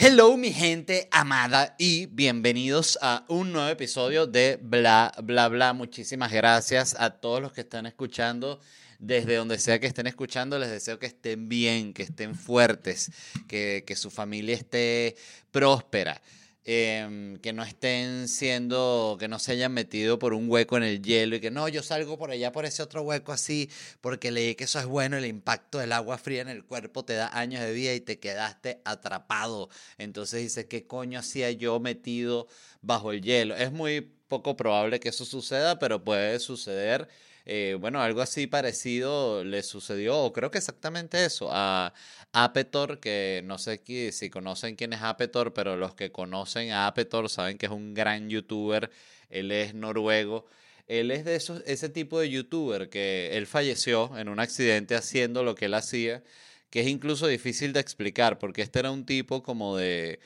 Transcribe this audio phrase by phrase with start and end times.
[0.00, 5.72] Hello mi gente amada y bienvenidos a un nuevo episodio de Bla Bla Bla.
[5.72, 8.60] Muchísimas gracias a todos los que están escuchando.
[9.00, 13.10] Desde donde sea que estén escuchando, les deseo que estén bien, que estén fuertes,
[13.48, 15.16] que, que su familia esté
[15.50, 16.22] próspera.
[16.70, 21.00] Em, que no estén siendo, que no se hayan metido por un hueco en el
[21.00, 23.70] hielo y que no, yo salgo por allá por ese otro hueco así
[24.02, 27.14] porque leí que eso es bueno, el impacto del agua fría en el cuerpo te
[27.14, 29.70] da años de vida y te quedaste atrapado.
[29.96, 32.48] Entonces dices, ¿qué coño hacía yo metido
[32.82, 33.56] bajo el hielo?
[33.56, 37.08] Es muy poco probable que eso suceda, pero puede suceder
[37.48, 41.94] eh, bueno, algo así parecido le sucedió, o creo que exactamente eso, a
[42.32, 43.80] Apetor, que no sé
[44.12, 47.94] si conocen quién es Apetor, pero los que conocen a Apetor saben que es un
[47.94, 48.90] gran youtuber,
[49.30, 50.46] él es noruego.
[50.88, 55.42] Él es de esos, ese tipo de youtuber que él falleció en un accidente haciendo
[55.42, 56.22] lo que él hacía,
[56.70, 60.20] que es incluso difícil de explicar, porque este era un tipo como de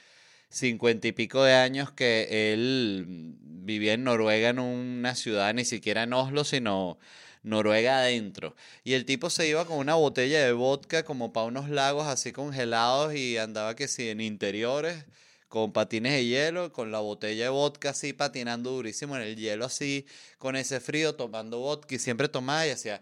[0.53, 6.05] cincuenta y pico de años que él vivía en Noruega, en una ciudad, ni siquiera
[6.05, 6.99] en Oslo, sino
[7.43, 8.55] Noruega adentro.
[8.85, 12.33] Y el tipo se iba con una botella de vodka como para unos lagos así
[12.33, 15.07] congelados y andaba que sí, en interiores,
[15.49, 19.65] con patines de hielo, con la botella de vodka así patinando durísimo en el hielo
[19.65, 20.07] así,
[20.39, 23.01] con ese frío, tomando vodka y siempre tomaba y hacía...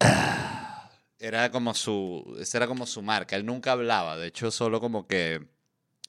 [1.20, 5.08] Era como su, esa era como su marca, él nunca hablaba, de hecho solo como
[5.08, 5.48] que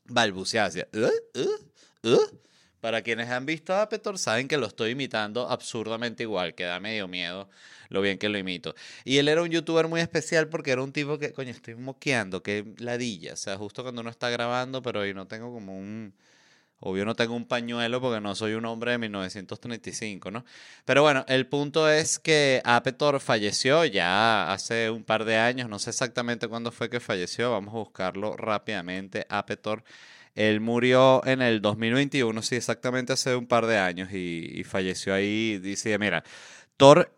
[0.10, 1.40] balbuceaba, ¿Uh?
[1.40, 2.10] ¿Uh?
[2.14, 2.40] ¿Uh?
[2.82, 6.80] Para quienes han visto a Apetor saben que lo estoy imitando absurdamente igual, que da
[6.80, 7.50] medio miedo
[7.90, 8.76] lo bien que lo imito.
[9.04, 12.42] Y él era un youtuber muy especial porque era un tipo que, coño, estoy moqueando,
[12.42, 13.34] que ladilla.
[13.34, 16.14] O sea, justo cuando uno está grabando, pero hoy no tengo como un...
[16.80, 20.46] Obvio no tengo un pañuelo porque no soy un hombre de 1935, ¿no?
[20.86, 25.80] Pero bueno, el punto es que Apetor falleció ya hace un par de años, no
[25.80, 29.26] sé exactamente cuándo fue que falleció, vamos a buscarlo rápidamente.
[29.30, 29.84] Apetor
[30.36, 35.58] él murió en el 2021, sí, exactamente hace un par de años y, falleció ahí.
[35.60, 36.24] Dice, mira,
[36.78, 37.14] Thor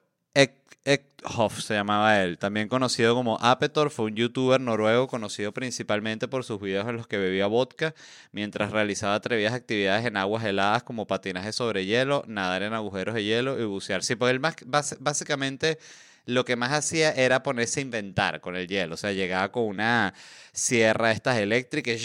[0.83, 6.43] Ekhoff se llamaba él, también conocido como Apetor, fue un youtuber noruego conocido principalmente por
[6.43, 7.93] sus videos en los que bebía vodka
[8.31, 13.23] mientras realizaba atrevidas actividades en aguas heladas como patinaje sobre hielo, nadar en agujeros de
[13.23, 14.03] hielo y bucear.
[14.03, 14.55] Sí, pues él más,
[14.99, 15.77] básicamente
[16.25, 18.95] lo que más hacía era ponerse a inventar con el hielo.
[18.95, 20.13] O sea, llegaba con una
[20.53, 21.99] sierra estas eléctricas,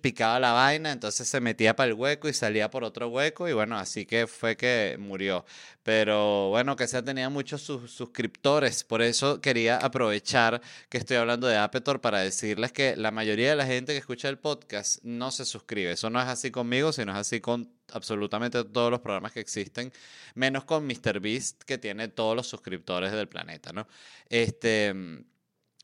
[0.00, 3.52] picaba la vaina, entonces se metía para el hueco y salía por otro hueco y
[3.52, 5.44] bueno, así que fue que murió.
[5.82, 11.56] Pero bueno, que se tenía muchos suscriptores, por eso quería aprovechar que estoy hablando de
[11.56, 15.44] Apetor para decirles que la mayoría de la gente que escucha el podcast no se
[15.44, 15.92] suscribe.
[15.92, 19.92] Eso no es así conmigo, sino es así con absolutamente todos los programas que existen,
[20.34, 23.88] menos con MrBeast, que tiene todos los suscriptores del planeta, ¿no?
[24.28, 24.94] Este,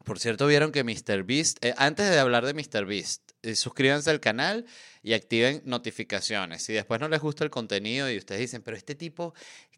[0.04, 4.66] por cierto, vieron que MrBeast, eh, antes de hablar de MrBeast, eh, suscríbanse al canal
[5.02, 6.62] y activen notificaciones.
[6.62, 9.34] Si después no les gusta el contenido y ustedes dicen, pero este tipo,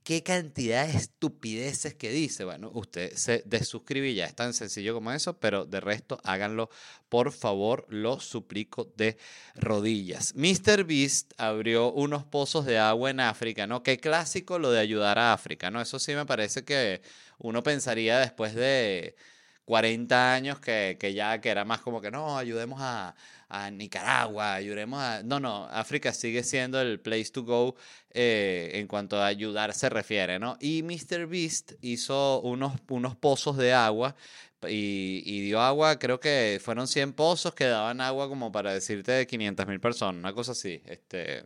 [0.06, 2.44] ¿qué cantidad de estupideces que dice?
[2.44, 4.26] Bueno, usted se desuscribe ya.
[4.26, 6.70] Es tan sencillo como eso, pero de resto háganlo,
[7.08, 9.18] por favor, lo suplico de
[9.56, 10.32] rodillas.
[10.36, 10.84] Mr.
[10.84, 13.82] Beast abrió unos pozos de agua en África, ¿no?
[13.82, 15.80] Qué clásico lo de ayudar a África, ¿no?
[15.80, 17.02] Eso sí me parece que
[17.38, 19.16] uno pensaría después de
[19.66, 23.14] 40 años que, que ya que era más como que no, ayudemos a,
[23.48, 25.22] a Nicaragua, ayudemos a...
[25.24, 27.74] No, no, África sigue siendo el place to go
[28.10, 30.56] eh, en cuanto a ayudar se refiere, ¿no?
[30.60, 31.26] Y Mr.
[31.26, 34.14] Beast hizo unos, unos pozos de agua
[34.68, 39.12] y, y, dio agua, creo que fueron 100 pozos que daban agua como para decirte
[39.12, 40.80] de 500 mil personas, una cosa así.
[40.86, 41.44] Este,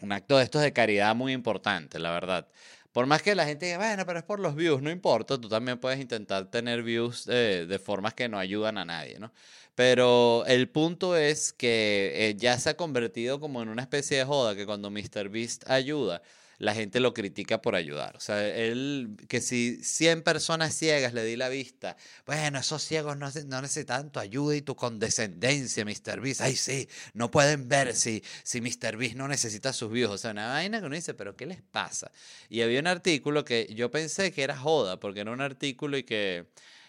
[0.00, 2.48] un acto de estos de caridad muy importante, la verdad.
[2.92, 5.48] por más que la gente diga, bueno, pero es por los views, no importa, tú
[5.48, 9.32] también puedes intentar tener views de formas que no ayudan a nadie, ¿no?
[9.78, 14.24] Pero el punto es que eh, ya se ha convertido como en una especie de
[14.24, 16.20] joda que cuando MrBeast ayuda,
[16.58, 18.16] la gente lo critica por ayudar.
[18.16, 21.96] O sea, él, que si 100 personas ciegas le di la vista,
[22.26, 26.20] bueno, esos ciegos no, no necesitan tu ayuda y tu condescendencia, Mr.
[26.20, 26.40] Beast.
[26.40, 28.96] Ay, sí, no pueden ver si, si Mr.
[28.96, 30.10] Beast no necesita sus views.
[30.10, 32.10] O sea, una vaina que uno dice, pero ¿qué les pasa?
[32.48, 36.02] Y había un artículo que yo pensé que era joda, porque era un artículo y
[36.02, 36.46] que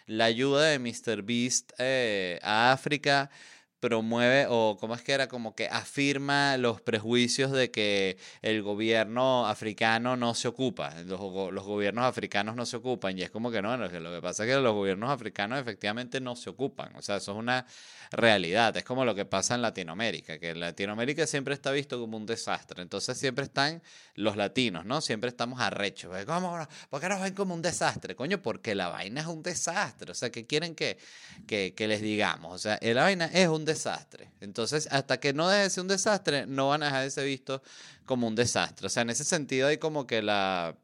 [0.07, 1.21] la ayuda de Mr.
[1.21, 3.29] Beast eh, a África
[3.79, 9.47] promueve o cómo es que era como que afirma los prejuicios de que el gobierno
[9.47, 11.19] africano no se ocupa, los,
[11.53, 14.49] los, gobiernos africanos no se ocupan y es como que no, lo que, pasa es
[14.49, 17.65] que los gobiernos africanos efectivamente no se ocupan, o sea, eso es una
[18.11, 22.25] realidad, es como lo que pasa en Latinoamérica, que Latinoamérica siempre está visto como un
[22.25, 23.81] desastre, entonces siempre están
[24.15, 25.01] los latinos, ¿no?
[25.01, 26.67] Siempre estamos arrechos, ¿cómo?
[26.89, 28.15] ¿Por qué nos ven como un desastre?
[28.15, 30.97] Coño, porque la vaina es un desastre, o sea, ¿qué quieren que,
[31.47, 32.53] que, que les digamos?
[32.53, 34.31] O sea, la vaina es un desastre.
[34.41, 37.25] Entonces, hasta que no deje de ser un desastre, no van a dejar de ser
[37.25, 37.61] visto
[38.05, 38.87] como un desastre.
[38.87, 40.75] O sea, en ese sentido hay como que la...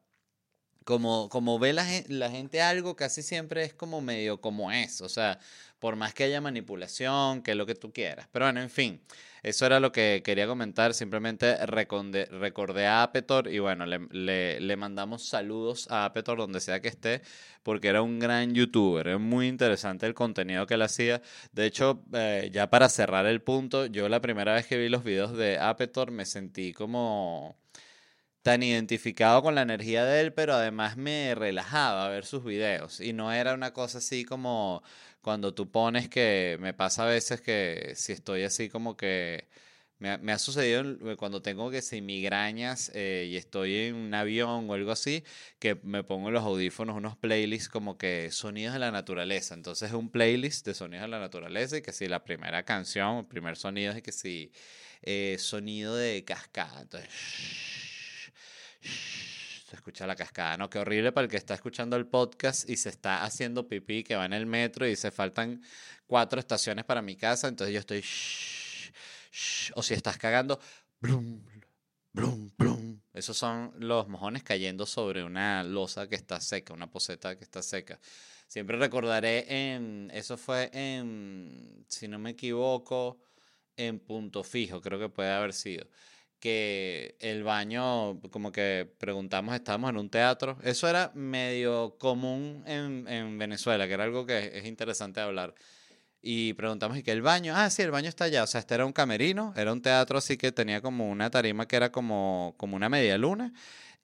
[0.83, 5.01] Como, como ve la, la gente algo, casi siempre es como medio como es.
[5.01, 5.39] O sea,
[5.79, 8.27] por más que haya manipulación, que es lo que tú quieras.
[8.31, 9.01] Pero bueno, en fin,
[9.43, 10.93] eso era lo que quería comentar.
[10.93, 16.87] Simplemente recordé, a Apetor y bueno, le, le, mandamos saludos a Apetor donde sea que
[16.87, 17.21] esté,
[17.61, 19.07] porque era un gran youtuber.
[19.07, 21.21] Es muy interesante el contenido que él hacía.
[21.51, 25.03] De hecho, eh, ya para cerrar el punto, yo la primera vez que vi los
[25.03, 27.55] videos de Apetor me sentí como
[28.45, 32.99] tan identificado con la energía de él, pero además me relajaba ver sus videos.
[33.01, 34.83] Y no era una cosa así como
[35.25, 39.47] cuando tú pones que me pasa a veces que si estoy así como que
[39.97, 44.69] me, ha sucedido eh, cuando tengo que si migrañas eh, y estoy en un avión
[44.69, 45.23] o algo así,
[45.57, 49.55] que me pongo los audífonos unos playlists como que sonidos de la naturaleza.
[49.55, 53.17] Entonces es un playlist de sonidos de la naturaleza y que si la primera canción,
[53.17, 54.51] el primer sonido es que si
[55.01, 56.81] eh, sonido de cascada.
[56.81, 57.09] Entonces
[59.75, 60.69] escucha la cascada, ¿no?
[60.69, 64.15] Qué horrible para el que está escuchando el podcast y se está haciendo pipí, que
[64.15, 65.61] va en el metro y se faltan
[66.07, 68.03] cuatro estaciones para mi casa, entonces yo estoy...
[69.75, 70.59] o si estás cagando...
[70.99, 71.43] Brum,
[72.13, 72.99] brum, brum.
[73.13, 77.61] Esos son los mojones cayendo sobre una losa que está seca, una poseta que está
[77.61, 77.99] seca.
[78.47, 83.19] Siempre recordaré en, eso fue en, si no me equivoco,
[83.77, 85.87] en punto fijo, creo que puede haber sido
[86.45, 90.59] que el baño, como que preguntamos, estábamos en un teatro.
[90.61, 95.55] Eso era medio común en, en Venezuela, que era algo que es interesante hablar.
[96.21, 97.53] Y preguntamos, ¿y qué el baño?
[97.55, 98.43] Ah, sí, el baño está allá.
[98.43, 101.67] O sea, este era un camerino, era un teatro así que tenía como una tarima
[101.67, 103.51] que era como, como una media luna.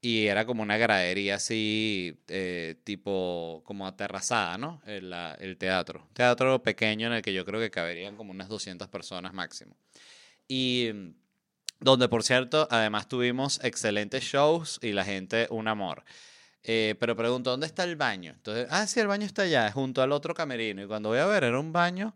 [0.01, 4.81] Y era como una gradería así, eh, tipo, como aterrazada, ¿no?
[4.87, 6.07] El, el teatro.
[6.13, 9.75] teatro pequeño en el que yo creo que caberían como unas 200 personas máximo.
[10.47, 10.89] Y
[11.81, 16.03] donde por cierto, además tuvimos excelentes shows y la gente un amor.
[16.63, 18.33] Eh, pero pregunto, ¿dónde está el baño?
[18.35, 20.83] Entonces, ah, sí, el baño está allá, junto al otro camerino.
[20.83, 22.13] Y cuando voy a ver, era un baño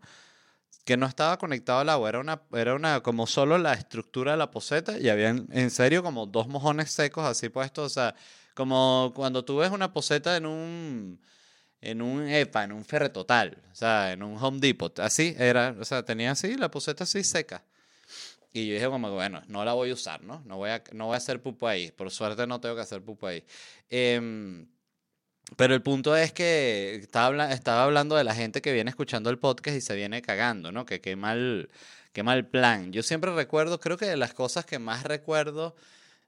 [0.84, 4.38] que no estaba conectado al agua, era una, era una, como solo la estructura de
[4.38, 8.14] la poseta y había en serio como dos mojones secos así puestos, o sea,
[8.54, 11.20] como cuando tú ves una poseta en un,
[11.80, 15.84] en un EPA, en un total, o sea, en un Home Depot, así era, o
[15.84, 17.64] sea, tenía así la poseta así seca.
[18.56, 20.42] Y yo dije como, bueno, no la voy a usar, ¿no?
[20.46, 21.90] No voy a, no voy a hacer pupo ahí.
[21.90, 23.44] Por suerte no tengo que hacer pupo ahí.
[23.90, 24.66] Em,
[25.56, 29.38] pero el punto es que estaba, estaba hablando de la gente que viene escuchando el
[29.38, 30.86] podcast y se viene cagando, ¿no?
[30.86, 31.68] Que qué mal,
[32.14, 32.92] qué mal plan.
[32.92, 35.76] Yo siempre recuerdo, creo que de las cosas que más recuerdo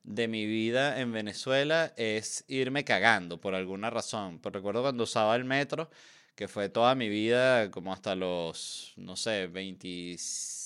[0.04, 4.38] de mi vida en Venezuela es irme cagando por alguna razón.
[4.38, 5.90] Por recuerdo cuando usaba el metro,
[6.35, 10.57] que fue toda mi vida, como hasta los, no sé, 26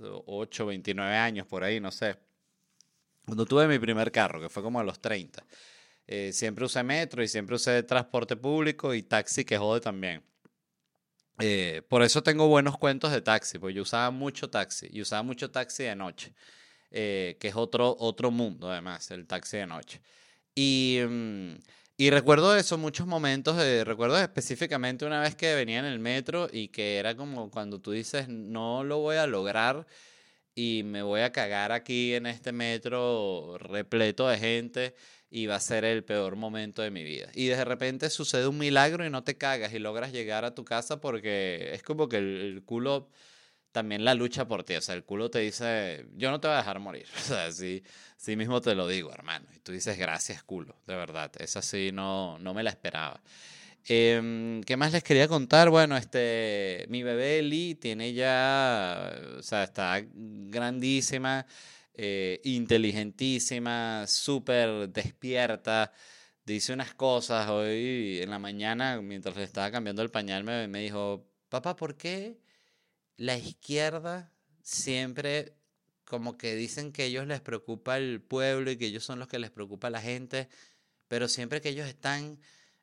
[0.00, 2.16] 8, 29 años por ahí, no sé.
[3.24, 5.44] Cuando tuve mi primer carro, que fue como a los 30.
[6.06, 10.22] Eh, siempre usé metro y siempre usé transporte público y taxi que jode también.
[11.38, 15.22] Eh, por eso tengo buenos cuentos de taxi, porque yo usaba mucho taxi y usaba
[15.22, 16.34] mucho taxi de noche,
[16.90, 20.00] eh, que es otro, otro mundo además, el taxi de noche.
[20.54, 21.54] Y, mm,
[22.02, 26.48] y recuerdo eso, muchos momentos, de, recuerdo específicamente una vez que venía en el metro
[26.52, 29.86] y que era como cuando tú dices, no lo voy a lograr
[30.52, 34.94] y me voy a cagar aquí en este metro repleto de gente
[35.30, 37.28] y va a ser el peor momento de mi vida.
[37.34, 40.64] Y de repente sucede un milagro y no te cagas y logras llegar a tu
[40.64, 43.10] casa porque es como que el, culo
[43.72, 44.74] también la lucha por ti.
[44.74, 47.06] O sea, el culo te dice, yo no te voy a dejar morir.
[47.16, 47.82] O sea, sí,
[48.16, 49.46] sí mismo te lo digo, hermano.
[49.56, 51.32] Y tú dices, gracias, culo, de verdad.
[51.38, 53.20] Esa sí no, no me la esperaba.
[53.84, 55.70] Em, ¿Qué más les quería contar?
[55.70, 61.46] Bueno, este, mi bebé Eli tiene ya, o sea, está grandísima,
[61.94, 65.92] eh, inteligentísima, súper despierta.
[66.44, 70.80] Dice unas cosas hoy en la mañana, mientras le estaba cambiando el pañal, me, me
[70.80, 72.38] dijo, papá, ¿por qué
[73.22, 75.54] la izquierda siempre
[76.04, 79.38] como que dicen que ellos les preocupa el pueblo y que ellos son los que
[79.38, 80.48] les preocupa la gente,
[81.06, 82.40] pero siempre que ellos están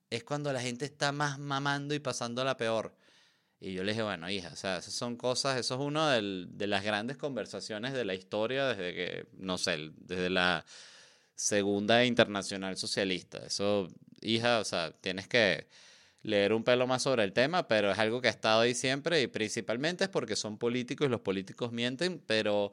[0.09, 2.95] es cuando la gente está más mamando y pasando la peor.
[3.59, 6.67] Y yo le dije, bueno, hija, o sea, esas son cosas, eso es una de
[6.67, 10.65] las grandes conversaciones de la historia desde que, no sé, desde la
[11.35, 13.39] Segunda Internacional Socialista.
[13.39, 13.89] Eso,
[14.21, 15.67] hija, o sea, tienes que
[16.21, 19.21] leer un pelo más sobre el tema, pero es algo que ha estado ahí siempre
[19.21, 22.71] y principalmente es porque son políticos y los políticos mienten, pero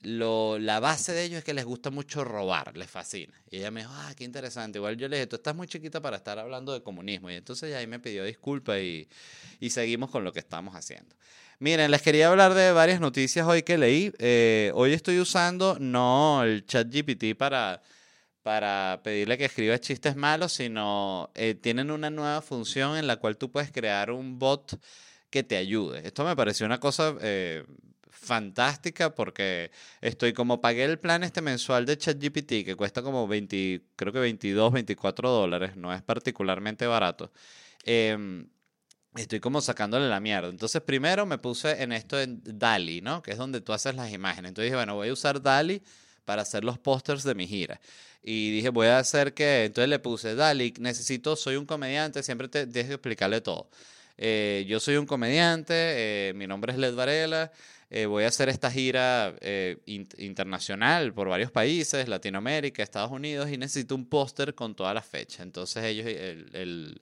[0.00, 3.34] la base de ellos es que les gusta mucho robar, les fascina.
[3.50, 4.78] Y ella me dijo, ah, qué interesante.
[4.78, 7.30] Igual yo le dije, tú estás muy chiquita para estar hablando de comunismo.
[7.30, 9.08] Y entonces ahí me pidió disculpas y,
[9.58, 11.16] y seguimos con lo que estamos haciendo.
[11.58, 14.12] Miren, les quería hablar de varias noticias hoy que leí.
[14.20, 17.82] Eh, hoy estoy usando no el chat GPT para,
[18.42, 23.36] para pedirle que escriba chistes malos, sino eh, tienen una nueva función en la cual
[23.36, 24.80] tú puedes crear un bot
[25.30, 26.06] que te ayude.
[26.06, 27.64] Esto me pareció una cosa eh,
[28.10, 33.82] fantástica porque estoy como pagué el plan este mensual de ChatGPT que cuesta como 20,
[33.96, 37.32] creo que 22, 24 dólares, no es particularmente barato.
[37.84, 38.48] Em,
[39.16, 40.48] estoy como sacándole la mierda.
[40.48, 43.22] Entonces primero me puse en esto en DALI, ¿no?
[43.22, 44.50] Que es donde tú haces las imágenes.
[44.50, 45.82] Entonces dije, bueno, voy a usar DALI
[46.28, 47.80] para hacer los pósters de mi gira.
[48.22, 52.48] Y dije, voy a hacer que, entonces le puse, DALI, necesito, soy un comediante, siempre
[52.48, 53.70] te que explicarle todo.
[54.18, 57.50] Eh, yo soy un comediante, eh, mi nombre es Led Varela,
[57.88, 59.34] eh, voy a hacer esta gira
[59.86, 65.40] internacional por varios países, Latinoamérica, Estados Unidos, y necesito un póster con todas las fechas.
[65.40, 67.00] Entonces ellos, el,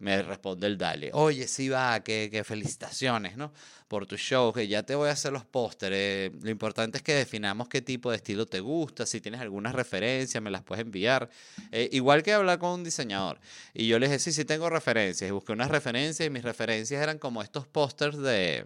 [0.00, 3.52] me responde el Dale, oye, sí va, qué, felicitaciones, ¿no?
[3.86, 6.32] Por tu show, que ya te voy a hacer los pósteres.
[6.42, 10.42] lo importante es que definamos qué tipo de estilo te gusta, si tienes algunas referencias,
[10.42, 11.28] me las puedes enviar.
[11.70, 13.40] Eh, igual que hablar con un diseñador.
[13.74, 15.28] Y yo le dije, sí, sí tengo referencias.
[15.28, 18.64] Y busqué unas referencias y mis referencias eran como estos pósters de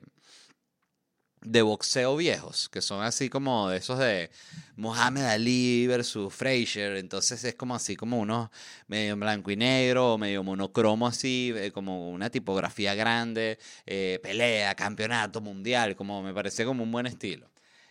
[1.44, 4.30] de boxeo viejos, que son así como de esos de
[4.76, 8.50] Mohamed Ali versus Frazier, entonces es como así como unos
[8.88, 15.40] medio blanco y negro, medio monocromo así, eh, como una tipografía grande, eh, pelea, campeonato
[15.40, 17.50] mundial, como me parecía como un buen estilo.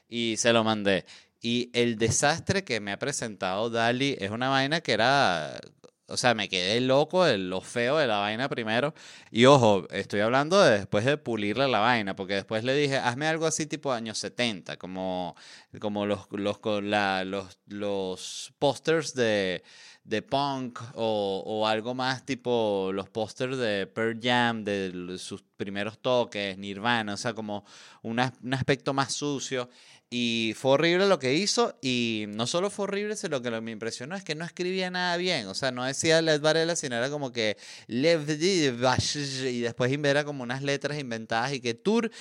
[0.10, 1.06] Y se lo mandé.
[1.42, 5.60] Y el desastre que me ha presentado Dali es una vaina que era
[6.08, 8.94] o sea, me quedé loco de lo feo de la vaina primero.
[9.32, 13.28] Y ojo, estoy hablando de después de pulirle la vaina, porque después le dije, hazme
[13.28, 15.36] algo así tipo años 70, como,
[15.80, 19.64] como los, los, la, los, los pósters de,
[20.04, 26.00] de punk o, o, algo más tipo los pósters de Pearl Jam, de sus primeros
[26.00, 27.66] toques, Nirvana, o sea, como
[28.02, 29.70] un aspecto más sucio.
[30.16, 31.76] Y fue horrible lo que hizo.
[31.82, 34.92] Y no solo fue horrible, sino que lo que me impresionó es que no escribía
[34.92, 35.48] nada bien.
[35.48, 37.58] O sea, no decía Led Varela, sino era como que
[37.88, 42.12] y después era como unas letras inventadas y que Tour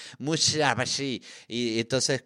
[1.49, 2.25] y entonces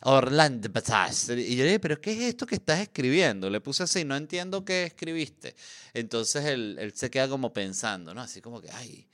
[0.00, 3.50] Orlando y yo dije, pero ¿qué es esto que estás escribiendo?
[3.50, 5.54] Le puse así, no entiendo qué escribiste.
[5.94, 8.20] Entonces él, él se queda como pensando, ¿no?
[8.20, 9.06] Así como que, ay,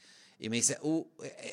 [0.42, 1.06] y me dice, uh,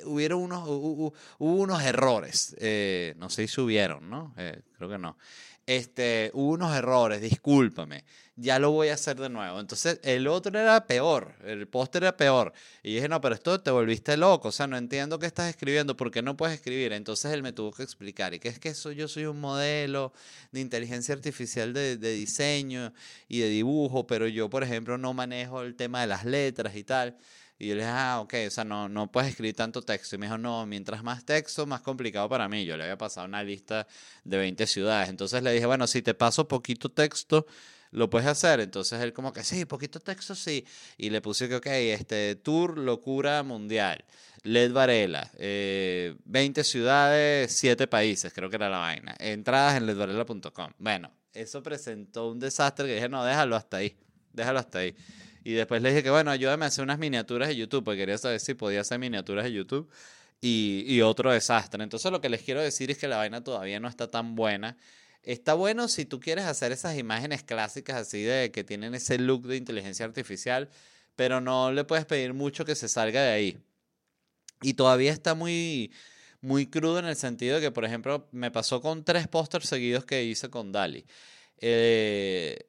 [0.05, 2.55] hubieron unos, hubo unos errores.
[2.59, 4.33] Eh, no sé si hubieron, ¿no?
[4.36, 5.15] Eh, creo que no.
[5.69, 8.03] Este, hubo unos errores, discúlpame.
[8.35, 9.59] Ya lo voy a hacer de nuevo.
[9.59, 12.53] Entonces, el otro era peor, el póster era peor.
[12.81, 14.47] Y dije, no, pero esto te volviste loco.
[14.47, 16.91] O sea, no entiendo qué estás escribiendo, ¿por qué no puedes escribir?
[16.91, 18.33] Entonces él me tuvo que explicar.
[18.33, 20.11] Y que es que eso, yo soy un modelo
[20.51, 22.91] de inteligencia artificial de, de diseño
[23.27, 26.83] y de dibujo, pero yo, por ejemplo, no manejo el tema de las letras y
[26.83, 27.15] tal.
[27.59, 30.15] Y yo le dije, ah, ok, o sea, no, no puedes escribir tanto texto.
[30.15, 32.63] Y me dijo, no, mientras más texto, más complicado para mí.
[32.63, 33.85] Yo le había pasado una lista
[34.23, 35.09] de 20 ciudades.
[35.09, 37.45] Entonces le dije, bueno, si te paso poquito texto,
[37.91, 38.61] lo puedes hacer.
[38.61, 40.65] Entonces él como que, sí, poquito texto, sí.
[40.97, 44.05] Y le puse que, ok, este, Tour Locura Mundial.
[44.43, 49.15] Led Varela, 20 eh, ciudades, 7 países, creo que era la vaina.
[49.19, 50.71] Entradas en ledvarela.com.
[50.77, 53.97] Bueno, eso presentó un desastre que dije, no, déjalo hasta ahí,
[54.31, 54.95] déjalo hasta ahí.
[55.43, 58.17] Y después le dije que, bueno, ayúdame a hacer unas miniaturas de YouTube, porque quería
[58.17, 59.89] saber si podía hacer miniaturas de YouTube.
[60.41, 61.84] Y, otro desastre.
[61.84, 64.77] Entonces lo que les quiero decir es que la vaina todavía no está tan buena.
[65.24, 69.48] Está bueno si tú quieres hacer esas imágenes clásicas así de que tienen ese look
[69.48, 70.69] de inteligencia artificial,
[71.15, 73.58] pero no le puedes pedir mucho que se salga de ahí.
[74.62, 75.91] Y todavía está muy,
[76.41, 80.05] muy crudo en el sentido de que, por ejemplo, me pasó con tres pósters seguidos
[80.05, 81.05] que hice con Dali.
[81.58, 82.68] Eh,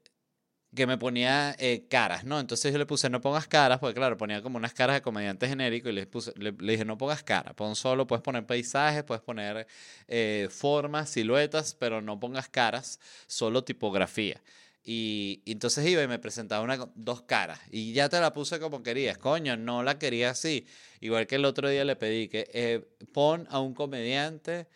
[0.74, 2.38] que me ponía eh, caras, ¿no?
[2.38, 5.48] Entonces yo le puse no pongas caras, porque claro, ponía como unas caras de comediante
[5.48, 9.22] genérico y le, puse, le, dije no pongas caras, pon solo, puedes poner paisajes, puedes
[9.22, 9.66] poner
[10.08, 14.40] eh, formas, siluetas, pero no pongas caras, solo tipografía.
[14.84, 17.60] Y, entonces iba y me presentaba una, dos caras.
[17.70, 19.18] Y ya te la puse como querías.
[19.18, 20.66] Coño, no la quería así.
[21.00, 24.68] Igual que el otro día le pedí que eh, pon a un comediante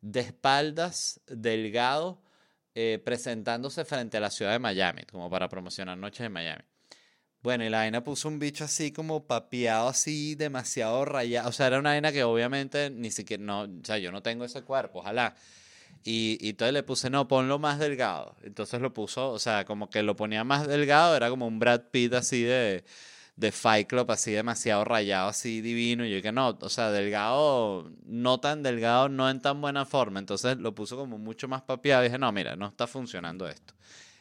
[0.00, 2.20] de espaldas, delgado,
[2.74, 6.62] eh, presentándose frente a la ciudad de Miami, como para promocionar Noches de Miami.
[7.42, 11.48] Bueno, y la vaina puso un bicho así como papeado, así demasiado rayado.
[11.48, 14.44] O sea, era una vaina que obviamente ni siquiera, no, o sea, yo no tengo
[14.44, 15.34] ese cuerpo, ojalá.
[16.04, 18.36] Y, y entonces le puse, no, ponlo más delgado.
[18.42, 21.82] Entonces lo puso, o sea, como que lo ponía más delgado, era como un Brad
[21.90, 22.84] Pitt así de,
[23.36, 26.04] de Fight Club, así demasiado rayado, así divino.
[26.04, 30.20] Y yo dije, no, o sea, delgado, no tan delgado, no en tan buena forma.
[30.20, 32.02] Entonces lo puso como mucho más papiado.
[32.02, 33.74] Y dije, no, mira, no está funcionando esto.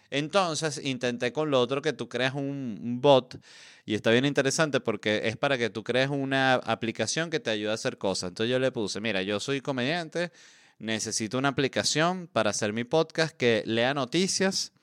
[0.10, 3.40] Entonces intenté con lo otro que tú creas un, un, bot
[3.86, 7.72] y está bien interesante porque es para que tú crees una aplicación que te ayude
[7.72, 8.30] a hacer cosas.
[8.30, 10.34] Entonces yo le puse, mira, yo soy comediante,
[10.80, 14.74] necesito una aplicación para hacer mi podcast que lea noticias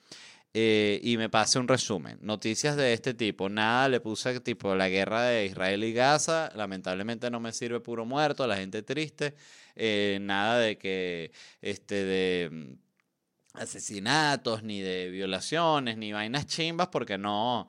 [0.54, 2.18] eh, y me pase un resumen.
[2.22, 3.48] Noticias de este tipo.
[3.48, 6.50] Nada, le puse tipo la guerra de Israel y Gaza.
[6.54, 9.34] Lamentablemente no me sirve puro muerto, la gente triste.
[9.76, 17.18] Eh, nada de que, este, de mm, asesinatos, ni de violaciones, ni vainas chimbas, porque
[17.18, 17.68] no,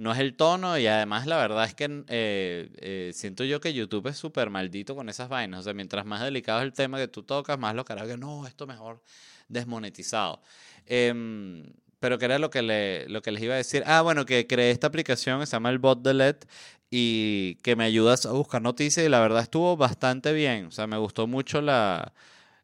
[0.00, 3.74] no es el tono y además la verdad es que eh, eh, siento yo que
[3.74, 5.60] YouTube es súper maldito con esas vainas.
[5.60, 8.16] O sea, mientras más delicado es el tema que tú tocas, más lo hará que
[8.16, 9.02] no, esto mejor
[9.48, 10.42] desmonetizado.
[10.86, 11.64] Em,
[12.00, 13.82] pero que era lo que, le, lo que les iba a decir.
[13.86, 16.36] Ah, bueno, que creé esta aplicación que se llama el Bot de LED
[16.90, 20.66] y que me ayuda a buscar noticias y la verdad estuvo bastante bien.
[20.66, 22.12] O sea, me gustó mucho la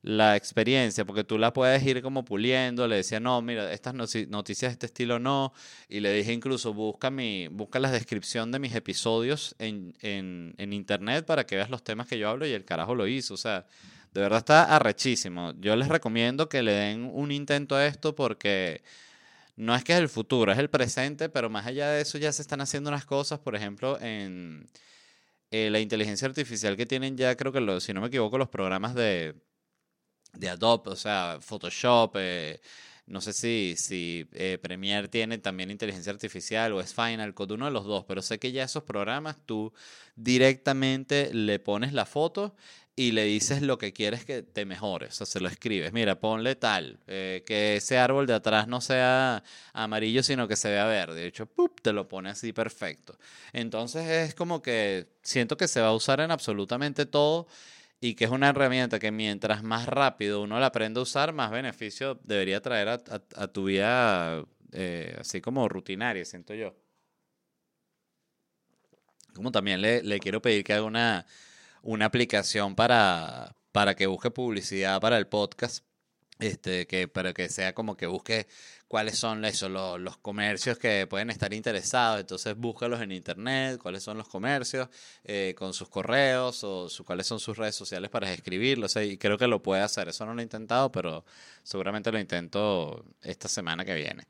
[0.06, 4.70] la experiencia, porque tú la puedes ir como puliendo, le decía, no, mira, estas noticias
[4.70, 5.52] de este estilo no,
[5.88, 10.72] y le dije incluso, busca, mi, busca la descripción de mis episodios en, en, en
[10.72, 13.36] internet para que veas los temas que yo hablo y el carajo lo hizo, o
[13.36, 13.66] sea,
[14.14, 15.54] de verdad está arrechísimo.
[15.58, 18.82] Yo les recomiendo que le den un intento a esto porque
[19.56, 22.32] no es que es el futuro, es el presente, pero más allá de eso ya
[22.32, 24.68] se están haciendo unas cosas, por ejemplo, en
[25.50, 28.94] eh, la inteligencia artificial que tienen ya, creo que, si no me equivoco, los programas
[28.94, 29.34] de
[30.38, 32.60] de Adobe, o sea, Photoshop, eh,
[33.06, 37.66] no sé si, si eh, Premiere tiene también inteligencia artificial o es Final Cut, uno
[37.66, 39.72] de los dos, pero sé que ya esos programas tú
[40.16, 42.56] directamente le pones la foto
[42.98, 46.18] y le dices lo que quieres que te mejore, o sea, se lo escribes, mira,
[46.18, 50.86] ponle tal, eh, que ese árbol de atrás no sea amarillo, sino que se vea
[50.86, 51.80] verde, de hecho, ¡pup!
[51.82, 53.18] te lo pone así perfecto.
[53.52, 57.46] Entonces es como que siento que se va a usar en absolutamente todo
[58.00, 61.50] y que es una herramienta que mientras más rápido uno la aprende a usar, más
[61.50, 66.74] beneficio debería traer a, tu vida eh, así como rutinaria, siento yo.
[69.34, 71.26] Como también le, le quiero pedir que haga una,
[71.82, 75.84] una aplicación para, para que busque publicidad para el podcast
[76.38, 78.46] este, que, pero que sea como que busque
[78.88, 84.02] cuáles son eso, los, los, comercios que pueden estar interesados, entonces búscalos en internet, cuáles
[84.02, 84.88] son los comercios,
[85.24, 89.38] eh, con sus correos o su, cuáles son sus redes sociales para escribirlos, y creo
[89.38, 91.24] que lo puede hacer, eso no lo he intentado, pero
[91.62, 94.26] seguramente lo intento esta semana que viene.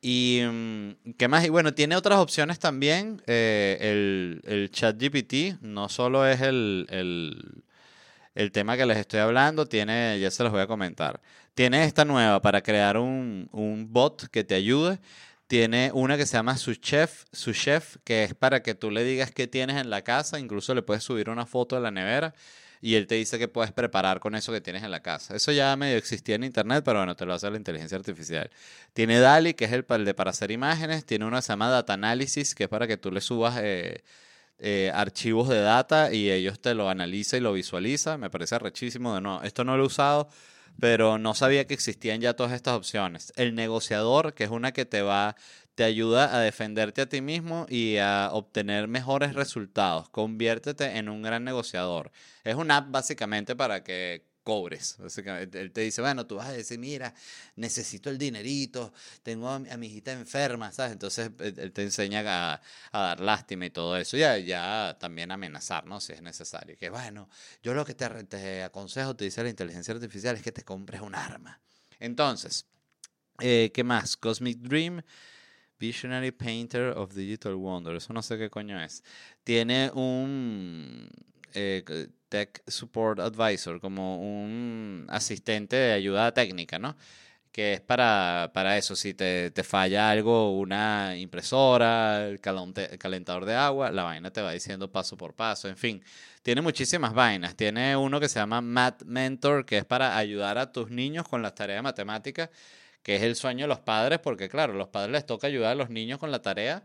[0.00, 5.60] Y mm, qué más, y bueno, tiene otras opciones también, eh, el, el chat GPT,
[5.62, 7.62] no solo es el, el
[8.34, 11.20] el tema que les estoy hablando tiene, ya se los voy a comentar.
[11.54, 14.98] Tiene esta nueva para crear un, un bot que te ayude.
[15.46, 19.02] Tiene una que se llama su chef, su chef, que es para que tú le
[19.04, 20.38] digas qué tienes en la casa.
[20.38, 22.34] Incluso le puedes subir una foto de la nevera
[22.80, 25.36] y él te dice que puedes preparar con eso que tienes en la casa.
[25.36, 28.50] Eso ya medio existía en internet, pero bueno, te lo hace la inteligencia artificial.
[28.94, 31.04] Tiene DALI, que es el, de para hacer imágenes.
[31.04, 34.02] Tiene una que se llama Data Analysis, que es para que tú le subas eh,
[34.58, 38.18] eh, archivos de data y ellos te lo analizan y lo visualizan.
[38.20, 39.14] Me parece rechísimo.
[39.14, 40.28] De no, esto no lo he usado,
[40.78, 43.32] pero no sabía que existían ya todas estas opciones.
[43.36, 45.36] El negociador, que es una que te va,
[45.74, 50.08] te ayuda a defenderte a ti mismo y a obtener mejores resultados.
[50.10, 52.12] Conviértete en un gran negociador.
[52.44, 54.98] Es una app básicamente para que cobres.
[55.52, 57.14] Él te dice, bueno, tú vas a decir, mira,
[57.56, 60.92] necesito el dinerito, tengo a, mi hijita enferma, ¿sabes?
[60.92, 62.20] Entonces él te enseña
[62.54, 62.60] a,
[62.92, 66.00] dar lástima y todo eso, y ya también amenazar, ¿no?
[66.00, 66.76] Si es necesario.
[66.76, 67.28] Que bueno,
[67.62, 71.00] yo lo que te, te aconsejo, te dice la inteligencia artificial, es que te compres
[71.00, 71.60] un arma.
[71.98, 72.66] Entonces,
[73.40, 74.16] eh, ¿qué más?
[74.16, 75.02] Cosmic Dream.
[75.80, 77.96] Visionary Painter of Digital Wonder.
[77.96, 79.02] Eso no sé qué coño es.
[79.42, 81.08] Tiene un,
[81.54, 86.96] eh, Tech Support Advisor, como un asistente de ayuda técnica, ¿no?
[87.52, 93.56] Que es para, para eso, si te, te falla algo, una impresora, el, calentador de
[93.56, 96.04] agua, la vaina te va diciendo paso por paso, en fin.
[96.42, 97.56] Tiene muchísimas vainas.
[97.56, 101.42] Tiene uno que se llama Math Mentor, que es para ayudar a tus niños con
[101.42, 102.50] las tareas de matemáticas,
[103.02, 105.74] que es el sueño de los padres, porque claro, los padres les toca ayudar a
[105.74, 106.84] los niños con la tarea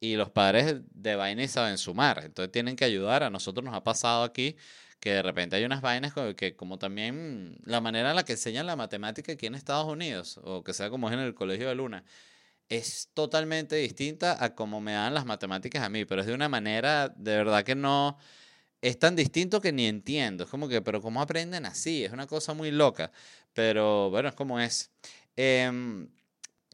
[0.00, 3.22] y los padres de vaina y saben sumar, entonces tienen que ayudar.
[3.22, 4.56] A nosotros nos ha pasado aquí
[5.00, 8.66] que de repente hay unas vainas que como también la manera en la que enseñan
[8.66, 11.74] la matemática aquí en Estados Unidos, o que sea como es en el Colegio de
[11.74, 12.04] Luna,
[12.68, 16.48] es totalmente distinta a como me dan las matemáticas a mí, pero es de una
[16.48, 18.18] manera de verdad que no
[18.82, 20.44] es tan distinto que ni entiendo.
[20.44, 22.04] Es como que, pero ¿cómo aprenden así?
[22.04, 23.12] Es una cosa muy loca,
[23.54, 24.90] pero bueno, es como es.
[25.36, 26.06] Eh,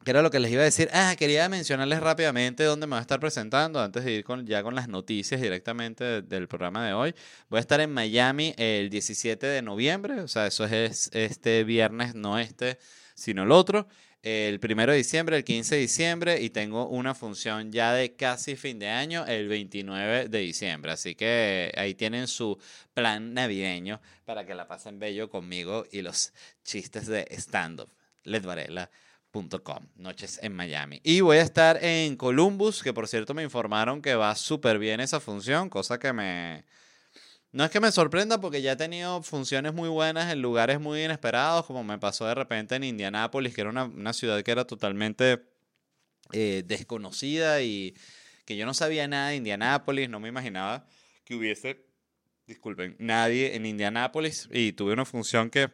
[0.08, 0.88] ¿Qué era lo que les iba a decir?
[0.94, 4.62] Ah, quería mencionarles rápidamente dónde me voy a estar presentando antes de ir con, ya
[4.62, 7.14] con las noticias directamente del programa de hoy.
[7.50, 12.14] Voy a estar en Miami el 17 de noviembre, o sea, eso es este viernes,
[12.14, 12.78] no este,
[13.14, 13.86] sino el otro.
[14.22, 18.56] El 1 de diciembre, el 15 de diciembre y tengo una función ya de casi
[18.56, 20.92] fin de año el 29 de diciembre.
[20.92, 22.58] Así que ahí tienen su
[22.94, 26.32] plan navideño para que la pasen bello conmigo y los
[26.64, 27.90] chistes de stand-up.
[28.28, 28.90] Led Varela
[29.96, 31.00] noches en Miami.
[31.04, 35.00] Y voy a estar en Columbus, que por cierto me informaron que va súper bien
[35.00, 36.64] esa función, cosa que me...
[37.50, 41.02] No es que me sorprenda porque ya he tenido funciones muy buenas en lugares muy
[41.02, 45.42] inesperados, como me pasó de repente en Indianápolis, que era una, ciudad que era totalmente
[46.32, 47.96] eh, desconocida y
[48.44, 50.86] que yo no sabía nada de Indianápolis, no me imaginaba
[51.24, 51.86] que hubiese,
[52.46, 55.70] disculpen, nadie en Indianápolis y tuve una función que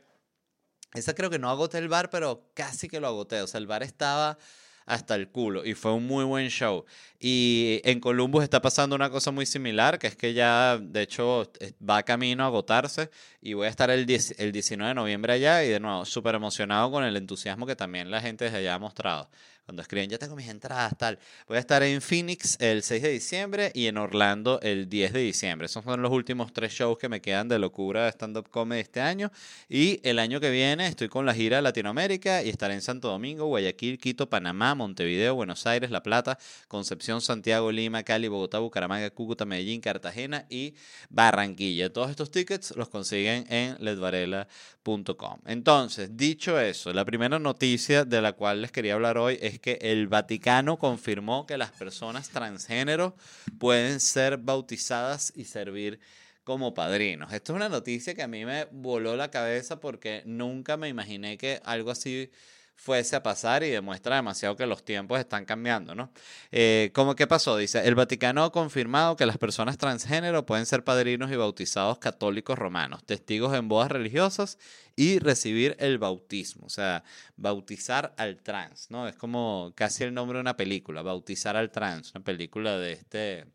[0.94, 3.42] esa creo que no agoté el bar, pero casi que lo agoté.
[3.42, 4.38] O sea, el bar estaba
[4.87, 6.85] hasta el culo y fue un muy buen show.
[7.18, 11.50] Y en Columbus está pasando una cosa muy similar, que es que ya, de hecho,
[11.88, 14.07] va camino a agotarse y voy a estar el,
[14.38, 18.11] el 19 de noviembre allá y de nuevo, súper emocionado con el entusiasmo que también
[18.11, 19.28] la gente desde allá ha mostrado
[19.64, 21.18] cuando escriben, ya tengo mis entradas, tal.
[21.48, 25.20] Voy a estar en Phoenix el 6 de diciembre y en Orlando el 10 de
[25.20, 25.66] diciembre.
[25.66, 29.00] Esos son los últimos tres shows que me quedan de locura de stand-up comedy este
[29.00, 29.33] año.
[29.68, 33.46] Y el año que viene estoy con la gira Latinoamérica y estaré en Santo Domingo,
[33.46, 39.46] Guayaquil, Quito, Panamá, Montevideo, Buenos Aires, La Plata, Concepción, Santiago, Lima, Cali, Bogotá, Bucaramanga, Cúcuta,
[39.46, 40.74] Medellín, Cartagena y
[41.09, 41.90] Barranquilla.
[41.90, 45.40] Todos estos tickets los consiguen en ledvarela.com.
[45.46, 49.78] Entonces, dicho eso, la primera noticia de la cual les quería hablar hoy es que
[49.80, 53.16] el Vaticano confirmó que las personas transgénero
[53.58, 56.00] pueden ser bautizadas y servir
[56.44, 57.32] como padrinos.
[57.32, 61.38] Esto es una noticia que a mí me voló la cabeza porque nunca me imaginé
[61.38, 62.30] que algo así
[62.76, 66.12] fuese a pasar y demuestra demasiado que los tiempos están cambiando, ¿no?
[66.50, 67.56] Eh, ¿Cómo qué pasó?
[67.56, 72.58] Dice, el Vaticano ha confirmado que las personas transgénero pueden ser padrinos y bautizados católicos
[72.58, 74.58] romanos, testigos en bodas religiosas
[74.96, 77.04] y recibir el bautismo, o sea,
[77.37, 79.08] bautizar al trans, ¿no?
[79.08, 83.46] Es como casi el nombre de una película, bautizar al trans, una película de este,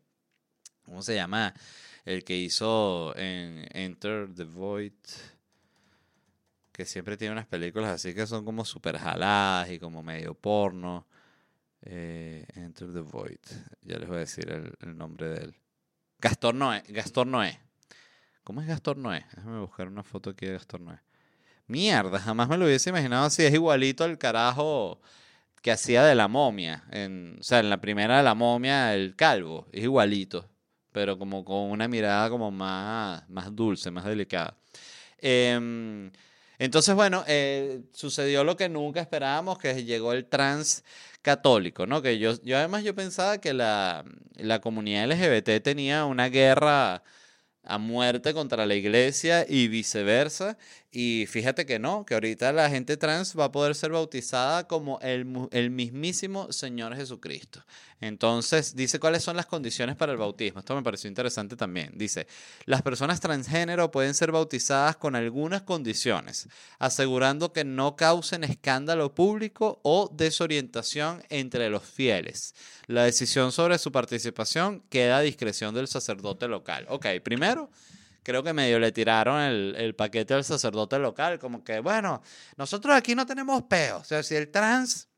[0.84, 1.54] ¿cómo se llama?
[2.04, 4.92] El que hizo en Enter the Void
[6.72, 11.06] que siempre tiene unas películas así que son como super jaladas y como medio porno.
[11.82, 13.38] Eh, Enter the Void.
[13.82, 15.56] Ya les voy a decir el, nombre de él.
[16.18, 16.82] Gastor Noé.
[16.88, 17.58] Gastor Noé.
[18.44, 19.24] ¿Cómo es Gastor Noé?
[19.34, 20.98] Déjame buscar una foto aquí de Gastor Noé.
[21.66, 23.44] Mierda, jamás me lo hubiese imaginado así.
[23.44, 25.00] Es igualito al carajo
[25.62, 26.84] que hacía de la momia.
[26.90, 29.68] En, o sea, en la primera de la momia, el calvo.
[29.72, 30.50] Es igualito.
[30.92, 34.56] Pero como con una mirada como más, más dulce, más delicada.
[35.18, 36.10] Eh,
[36.60, 40.84] entonces, bueno, eh, sucedió lo que nunca esperábamos, que llegó el trans
[41.22, 42.02] católico, ¿no?
[42.02, 47.02] Que yo, yo además yo pensaba que la, la comunidad LGBT tenía una guerra
[47.64, 50.58] a muerte contra la iglesia y viceversa.
[50.92, 54.98] Y fíjate que no, que ahorita la gente trans va a poder ser bautizada como
[55.02, 55.24] el,
[55.70, 57.64] mismísimo Señor Jesucristo.
[58.00, 60.58] Entonces, dice cuáles son las condiciones para el bautismo.
[60.58, 61.92] Esto me pareció interesante también.
[61.94, 62.26] Dice,
[62.64, 66.48] las personas transgénero pueden ser bautizadas con algunas condiciones,
[66.80, 72.56] asegurando que no causen escándalo público o desorientación entre los fieles.
[72.88, 76.86] La decisión sobre su participación queda a discreción del sacerdote local.
[76.88, 77.70] Ok, primero
[78.22, 82.22] creo que medio le tiraron el, paquete al sacerdote local, como que, bueno,
[82.56, 83.98] nosotros aquí no tenemos peo.
[83.98, 85.08] O sea, si el trans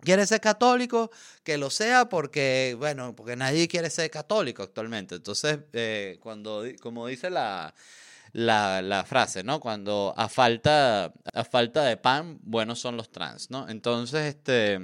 [0.00, 1.10] quiere ser católico,
[1.42, 5.16] que lo sea porque, bueno, porque nadie quiere ser católico actualmente.
[5.16, 7.74] Entonces, eh, cuando, como dice la,
[8.32, 9.60] la, la, frase, ¿no?
[9.60, 13.68] Cuando a falta, a falta de pan, buenos son los trans, ¿no?
[13.68, 14.78] Entonces, este...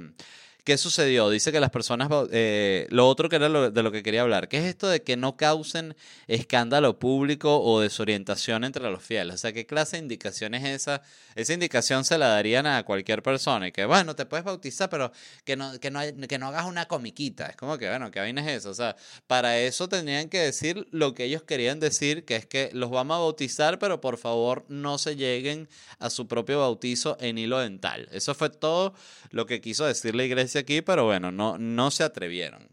[0.65, 1.29] ¿Qué sucedió?
[1.29, 4.57] Dice que las personas, eh, lo otro que era de lo que quería hablar, que
[4.57, 9.35] es esto de que no causen escándalo público o desorientación entre los fieles.
[9.35, 11.03] O sea, ¿qué clase de indicación es esa?
[11.35, 15.11] Esa indicación se la darían a cualquier persona y que, bueno, te puedes bautizar, pero
[15.43, 17.45] que no, que no, que no hagas una comiquita.
[17.45, 18.71] Es como que, bueno, ¿qué vaina es eso?
[18.71, 18.95] O sea,
[19.27, 23.17] para eso tendrían que decir lo que ellos querían decir, que es que los vamos
[23.17, 28.09] a bautizar, pero por favor no se lleguen a su propio bautizo en hilo dental.
[28.11, 28.95] Eso fue todo
[29.29, 32.69] lo que quiso decir la iglesia aquí, pero bueno, no, no se atrevieron.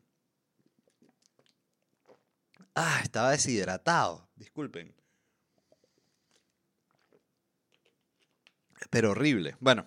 [2.74, 4.28] Ah, estaba deshidratado.
[4.36, 4.94] Disculpen.
[8.90, 9.56] Pero horrible.
[9.60, 9.86] Bueno.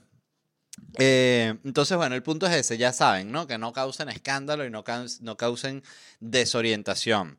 [0.97, 3.47] Eh, entonces, bueno, el punto es ese, ya saben, ¿no?
[3.47, 4.83] Que no causen escándalo y no,
[5.21, 5.83] no causen
[6.19, 7.37] desorientación.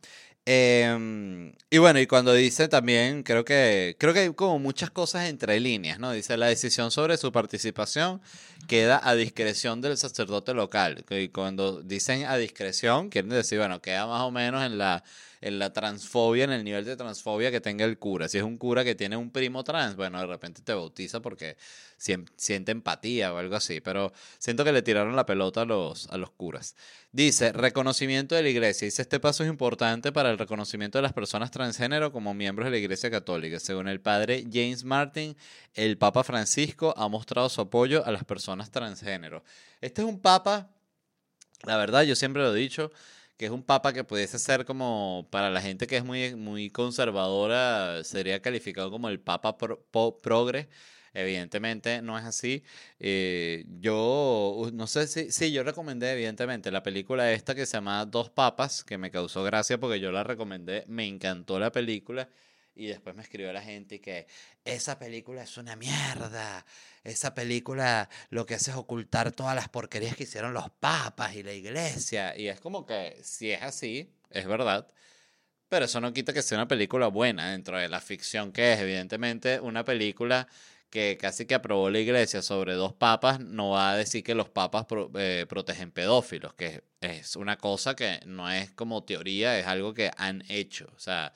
[0.49, 5.29] Em, y bueno, y cuando dice también, creo que, creo que hay como muchas cosas
[5.29, 6.13] entre líneas, ¿no?
[6.13, 8.21] Dice, la decisión sobre su participación
[8.69, 11.05] queda a discreción del sacerdote local.
[11.11, 15.03] Y cuando dicen a discreción, quieren decir, bueno, queda más o menos en la
[15.41, 18.29] en la transfobia, en el nivel de transfobia que tenga el cura.
[18.29, 21.57] Si es un cura que tiene un primo trans, bueno, de repente te bautiza porque
[21.97, 26.17] siente empatía o algo así, pero siento que le tiraron la pelota a los, a
[26.17, 26.77] los curas.
[27.13, 28.85] Dice, reconocimiento de la iglesia.
[28.85, 32.73] Dice, este paso es importante para el reconocimiento de las personas transgénero como miembros de
[32.73, 33.59] la iglesia católica.
[33.59, 35.37] Según el padre James Martin,
[35.75, 39.43] el Papa Francisco ha mostrado su apoyo a las personas transgénero.
[39.81, 40.71] Este es un papa,
[41.63, 42.93] la verdad, yo siempre lo he dicho,
[43.37, 46.71] que es un papa que pudiese ser como, para la gente que es muy, muy
[46.71, 49.57] conservadora, sería calificado como el papa
[50.23, 50.69] progre.
[51.15, 52.63] Evidentemente no es así.
[53.01, 58.05] Eh, yo no sé si, sí, yo recomendé evidentemente la película esta que se llama
[58.05, 62.29] Dos Papas, que me causó gracia porque yo la recomendé, me encantó la película
[62.77, 64.27] y después me escribió la gente que
[64.65, 66.65] esa película es una mierda.
[67.03, 71.43] Esa película lo que hace es ocultar todas las porquerías que hicieron los papas y
[71.43, 72.37] la iglesia.
[72.37, 74.87] Y es como que si es así, es verdad.
[75.69, 78.81] Pero eso no quita que sea una película buena dentro de la ficción que es.
[78.81, 80.47] Evidentemente, una película
[80.91, 84.49] que casi que aprobó la iglesia sobre dos papas no va a decir que los
[84.49, 84.87] papas
[85.17, 90.11] eh, protegen pedófilos, que es una cosa que no es como teoría, es algo que
[90.17, 90.89] han hecho.
[90.95, 91.33] O sea,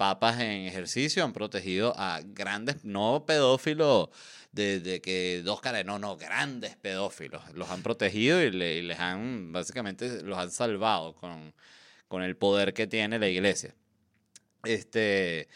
[0.00, 4.08] papas en ejercicio han protegido a grandes, no pedófilos
[4.50, 7.42] de, que dos caras, no, no, grandes pedófilos.
[7.52, 11.52] Los han protegido y, les han, básicamente, los han salvado con,
[12.08, 13.74] con el poder que tiene la iglesia.
[14.64, 15.48] Este,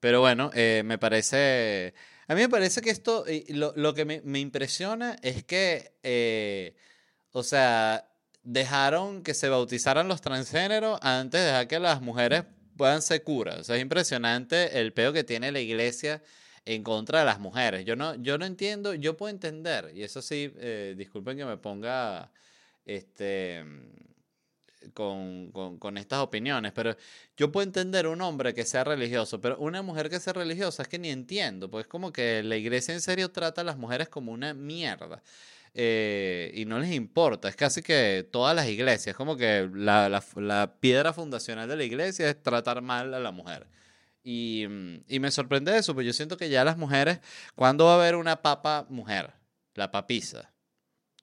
[0.00, 1.92] pero bueno, eh, me parece,
[2.26, 6.74] a mí me parece que esto, lo, lo que me, me, impresiona es que, eh,
[7.32, 8.08] o sea,
[8.44, 12.44] dejaron que se bautizaran los transgéneros antes de dejar que las mujeres
[12.80, 13.58] puedan ser curas.
[13.58, 16.22] O sea, es impresionante el peo que tiene la iglesia
[16.64, 17.84] en contra de las mujeres.
[17.84, 21.58] Yo no, yo no entiendo, yo puedo entender, y eso sí, eh, disculpen que me
[21.58, 22.32] ponga
[22.86, 23.62] este,
[24.94, 26.96] con, con, estas opiniones, pero
[27.36, 30.88] yo puedo entender un hombre que sea religioso, pero una mujer que sea religiosa es
[30.88, 34.08] que ni entiendo, pues es como que la iglesia en serio trata a las mujeres
[34.08, 35.22] como una mierda.
[35.74, 37.48] Eh, y no les importa.
[37.48, 42.28] Es casi que todas las iglesias, como que la, la, piedra fundacional de la iglesia
[42.28, 43.66] es tratar mal a la mujer.
[44.22, 47.20] Y, mm, y me sorprende eso, porque yo siento que ya las mujeres,
[47.54, 49.32] ¿cuándo va a haber una papa mujer?
[49.74, 50.50] La papisa.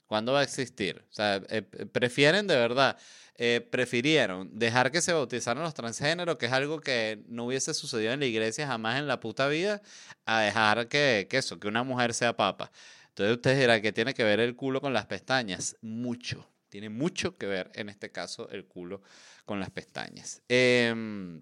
[0.07, 1.05] ¿Cuándo va a existir?
[1.11, 2.97] O sea, eh, prefieren de verdad,
[3.35, 8.13] eh, prefirieron dejar que se bautizaran los transgéneros, que es algo que no hubiese sucedido
[8.13, 9.81] en la iglesia jamás en la puta vida,
[10.25, 12.71] a dejar que, que eso, que una mujer sea papa.
[13.17, 15.75] Entonces ustedes dirán que tiene que ver el culo con las pestañas.
[15.81, 16.47] Mucho.
[16.69, 19.01] Tiene mucho que ver, en este caso, el culo
[19.43, 20.43] con las pestañas.
[20.47, 21.41] Eh,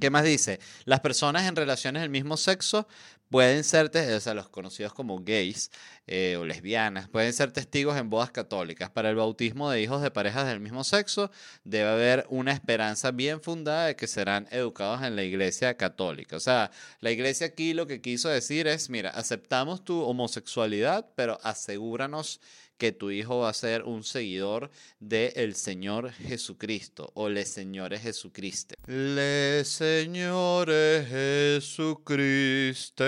[0.00, 0.60] ¿Qué más dice?
[0.84, 2.86] Las personas en relaciones del mismo sexo
[3.32, 5.70] pueden ser, o sea, los conocidos como gays
[6.06, 8.90] eh, o lesbianas, pueden ser testigos en bodas católicas.
[8.90, 11.30] Para el bautismo de hijos de parejas del mismo sexo
[11.64, 16.36] debe haber una esperanza bien fundada de que serán educados en la iglesia católica.
[16.36, 21.38] O sea, la iglesia aquí lo que quiso decir es, mira, aceptamos tu homosexualidad, pero
[21.42, 22.38] asegúranos
[22.78, 28.02] que tu hijo va a ser un seguidor del el Señor Jesucristo o le Señores
[28.02, 28.74] Jesucristo.
[28.86, 33.04] Le Señores Jesucristo.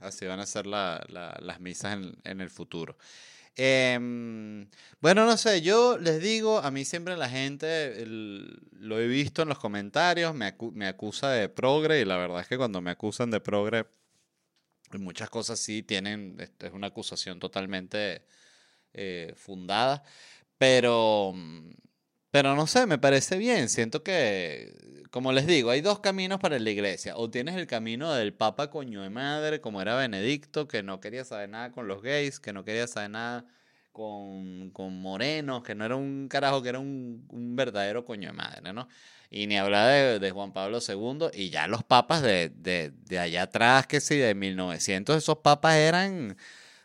[0.00, 2.96] Así van a ser las misas en, el futuro.
[3.56, 4.68] Em,
[5.00, 9.48] bueno, no sé, yo les digo, a mí siempre la gente, lo he visto en
[9.48, 13.30] los comentarios, me, me acusa de progre y la verdad es que cuando me acusan
[13.30, 13.86] de progre
[14.98, 18.24] muchas cosas sí tienen, este, es una acusación totalmente
[18.92, 20.02] eh, fundada,
[20.58, 21.34] pero,
[22.30, 23.68] pero no sé, me parece bien.
[23.68, 27.16] Siento que, como les digo, hay dos caminos para la iglesia.
[27.16, 31.24] O tienes el camino del Papa coño de madre, como era Benedicto, que no quería
[31.24, 33.46] saber nada con los gays, que no quería saber nada
[33.92, 38.34] con, con morenos, que no era un carajo, que era un, un verdadero coño de
[38.34, 38.88] madre, ¿no?
[39.30, 43.18] Y ni hablar de, de Juan Pablo II y ya los papas de, de, de
[43.18, 46.36] allá atrás, que sí, de 1900, esos papas eran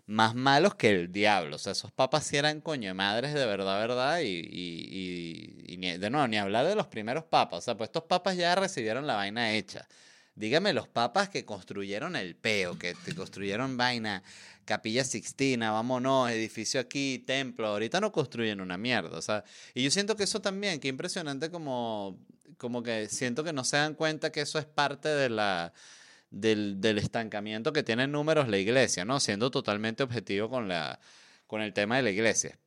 [0.07, 1.55] más malos que el diablo.
[1.55, 4.19] O sea, esos papas sí eran coño de madres de verdad, verdad.
[4.21, 7.59] Y, y, y, y ni- de nuevo, ni hablar de los primeros papas.
[7.59, 9.87] O sea, pues estos papas ya recibieron la vaina hecha.
[10.35, 14.21] Dígame los papas que construyeron el peo, que te construyeron vaina,
[14.65, 17.67] capilla sixtina, vámonos, edificio aquí, templo.
[17.67, 19.17] Ahorita no construyen una mierda.
[19.17, 22.19] O sea, y yo siento que eso también, que impresionante como,
[22.57, 25.71] como que siento que no se dan cuenta que eso es parte de la,
[26.31, 29.21] del, del estancamiento que tiene en números la iglesia, ¿no?
[29.21, 30.99] Siendo totalmente objetivo con la,
[31.47, 32.59] con el tema de la iglesia.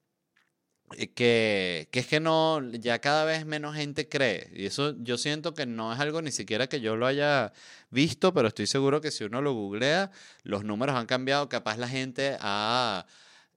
[0.96, 4.50] Eh, Que, que es que no, ya cada vez menos gente cree.
[4.54, 7.52] Y eso yo siento que no es algo ni siquiera que yo lo haya
[7.90, 10.10] visto, pero estoy seguro que si uno lo googlea,
[10.44, 11.48] los números han cambiado.
[11.48, 13.06] Capaz la gente ha,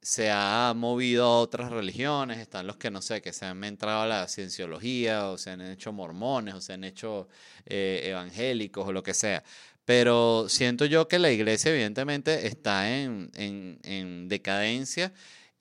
[0.02, 2.40] se ha movido a otras religiones.
[2.40, 5.62] Están los que no sé, que se han entrado a la cienciología, o se han
[5.62, 7.28] hecho mormones, o se han hecho
[7.66, 9.44] eh, evangélicos, o lo que sea.
[9.86, 15.12] Pero siento yo que la iglesia evidentemente está en, en, en decadencia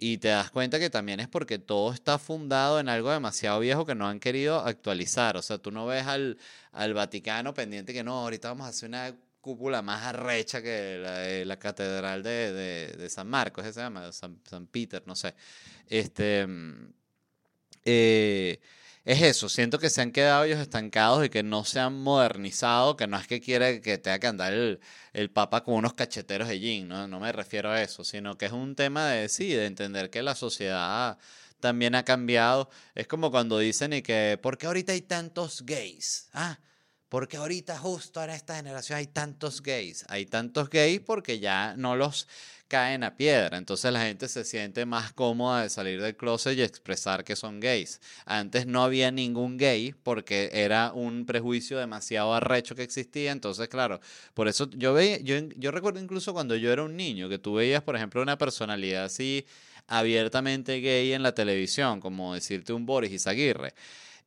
[0.03, 3.85] y te das cuenta que también es porque todo está fundado en algo demasiado viejo
[3.85, 5.37] que no han querido actualizar.
[5.37, 6.39] O sea, tú no ves al,
[6.73, 11.45] al Vaticano pendiente que no, ahorita vamos a hacer una cúpula más arrecha que la,
[11.45, 14.11] la catedral de, de, de San Marcos, ¿ese se llama?
[14.11, 15.35] San, San Peter, no sé.
[15.87, 16.93] Este, mm,
[17.85, 18.59] eh,
[19.12, 22.96] es eso, siento que se han quedado ellos estancados y que no se han modernizado,
[22.96, 24.81] que no es que quiere que tenga que andar el,
[25.12, 27.09] el papa con unos cacheteros de jean, ¿no?
[27.09, 30.23] No me refiero a eso, sino que es un tema de sí, de entender que
[30.23, 31.18] la sociedad
[31.59, 32.70] también ha cambiado.
[32.94, 36.29] Es como cuando dicen y que, ¿por qué ahorita hay tantos gays?
[36.33, 36.61] Ah,
[37.11, 40.07] porque ahorita justo en esta generación hay tantos gays.
[40.09, 42.29] Hay tantos gays porque ya no los
[42.68, 43.59] caen a piedra.
[43.59, 47.59] Entonces la gente se siente más cómoda de salir del closet y expresar que son
[47.59, 48.01] gays.
[48.27, 53.33] Antes no había ningún gay porque era un prejuicio demasiado arrecho que existía.
[53.33, 54.01] Entonces, claro,
[54.33, 57.83] por eso yo veía, yo recuerdo incluso cuando yo era un niño, que tú veías,
[57.83, 59.44] por ejemplo, una personalidad así
[59.88, 63.75] abiertamente gay en la televisión, como decirte un Boris Izaguirre.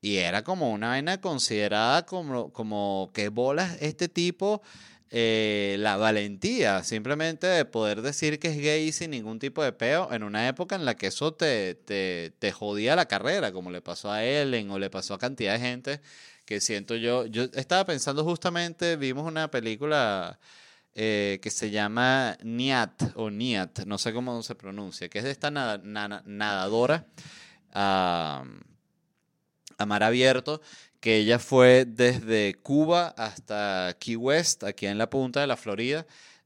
[0.03, 4.61] Y era como una vaina considerada como, como que bolas este tipo,
[5.09, 10.11] eh, la valentía, simplemente de poder decir que es gay sin ningún tipo de peo
[10.11, 13.79] en una época en la que eso te, te, te jodía la carrera, como le
[13.81, 16.01] pasó a Ellen o le pasó a cantidad de gente
[16.43, 17.25] que siento yo.
[17.25, 20.37] Yo estaba pensando justamente, vimos una película
[20.95, 25.31] eh, que se llama Niat o Niat, no sé cómo se pronuncia, que es de
[25.31, 25.77] esta nada-
[26.25, 27.07] nadadora.
[27.71, 28.43] ah,
[29.77, 30.61] a mar abierto,
[30.99, 36.05] que ella fue desde Cuba hasta Key West, aquí en la punta de la Florida,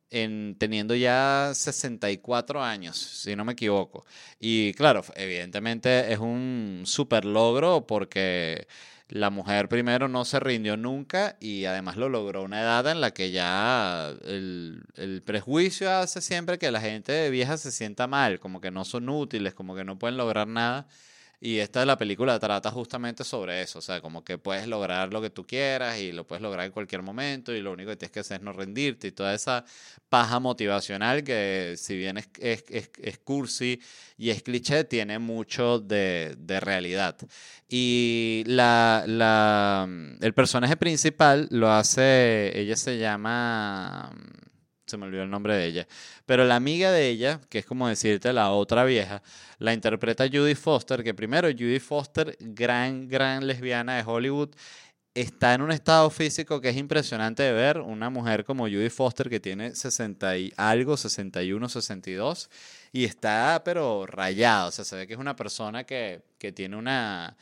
[0.09, 4.05] en, teniendo ya 64 años, si no me equivoco.
[4.39, 8.67] Y claro, evidentemente es un super logro porque
[9.09, 13.11] la mujer primero no se rindió nunca y además lo logró una edad en la
[13.11, 18.59] que ya el, el prejuicio hace siempre que la gente vieja se sienta mal, como
[18.59, 20.87] que no son útiles, como que no pueden lograr nada.
[21.39, 25.13] Y esta de la película trata justamente sobre eso, o sea, como que puedes lograr
[25.13, 27.97] lo que tú quieras y lo puedes lograr en cualquier momento y lo único que
[27.97, 29.63] tienes que hacer es no rendirte y toda esa
[30.09, 33.79] paja motivacional que si bien es, es, es, es cursi
[34.17, 37.15] y es cliché, tiene mucho de, de realidad.
[37.69, 39.87] Y la, la,
[40.21, 44.11] el personaje principal lo hace, ella se llama,
[44.87, 45.87] se me olvidó el nombre de ella,
[46.25, 49.21] pero la amiga de ella, que es como decirte la otra vieja,
[49.59, 54.49] la interpreta Judy Foster, que primero Judy Foster, gran, gran lesbiana de Hollywood,
[55.21, 57.79] está en un estado físico que es impresionante de ver.
[57.79, 62.49] Una mujer como Judy Foster que tiene 60 y algo, 61, 62,
[62.91, 64.67] y está pero rayada.
[64.67, 67.35] O sea, se ve que es una persona que, que tiene una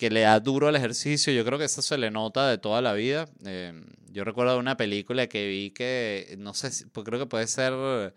[0.00, 1.30] que le da duro al ejercicio.
[1.30, 3.28] Yo creo que eso se le nota de toda la vida.
[3.44, 8.14] Eh, yo recuerdo una película que vi que, no sé, pues creo que puede ser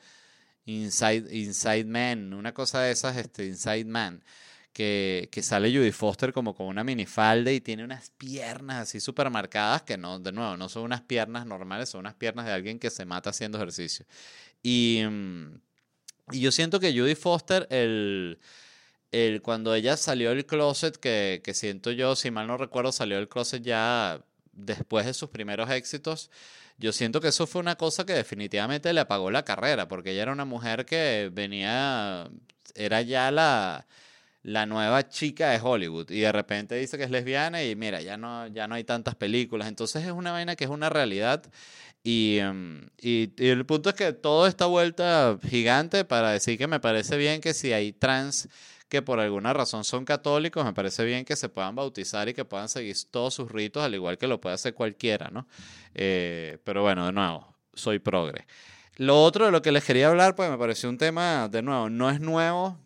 [0.64, 4.24] Inside, Inside Man, una cosa de esas, este, Inside Man,
[4.72, 9.30] que, que sale Judy Foster como con una minifalda y tiene unas piernas así súper
[9.30, 12.80] marcadas que no, de nuevo, no son unas piernas normales, son unas piernas de alguien
[12.80, 14.06] que se mata haciendo ejercicio.
[14.62, 15.60] Y, mm,
[16.32, 18.40] y yo siento que Judy Foster, el,
[19.14, 23.18] el, cuando ella salió del closet, que, que siento yo, si mal no recuerdo, salió
[23.18, 24.22] del closet ya
[24.54, 26.32] después de sus primeros éxitos,
[26.78, 30.24] yo siento que eso fue una cosa que definitivamente le apagó la carrera, porque ella
[30.24, 32.30] era una mujer que venía,
[32.76, 33.86] era ya la,
[34.44, 38.18] la nueva chica de Hollywood y de repente dice que es lesbiana y mira, ya
[38.18, 39.68] no, ya no hay tantas películas.
[39.68, 41.44] Entonces es una vaina que es una realidad
[42.04, 46.68] y, em, y, y, el punto es que todo esta vuelta gigante para decir que
[46.68, 48.50] me parece bien que si hay trans
[48.90, 52.46] que por alguna razón son católicos, me parece bien que se puedan bautizar y que
[52.46, 55.48] puedan seguir todos sus ritos, al igual que lo puede hacer cualquiera, ¿no?
[55.94, 58.46] Eh, pero bueno, de nuevo, soy progre.
[58.98, 61.90] Lo otro de lo que les quería hablar, pues me pareció un tema, de nuevo,
[61.90, 62.78] no es nuevo,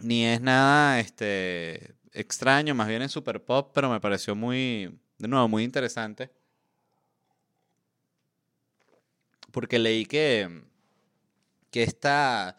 [0.00, 5.28] ni es nada este, extraño, más bien es super pop, pero me pareció muy, de
[5.28, 6.30] nuevo, muy interesante.
[9.52, 10.64] Porque leí que,
[11.70, 12.56] que esta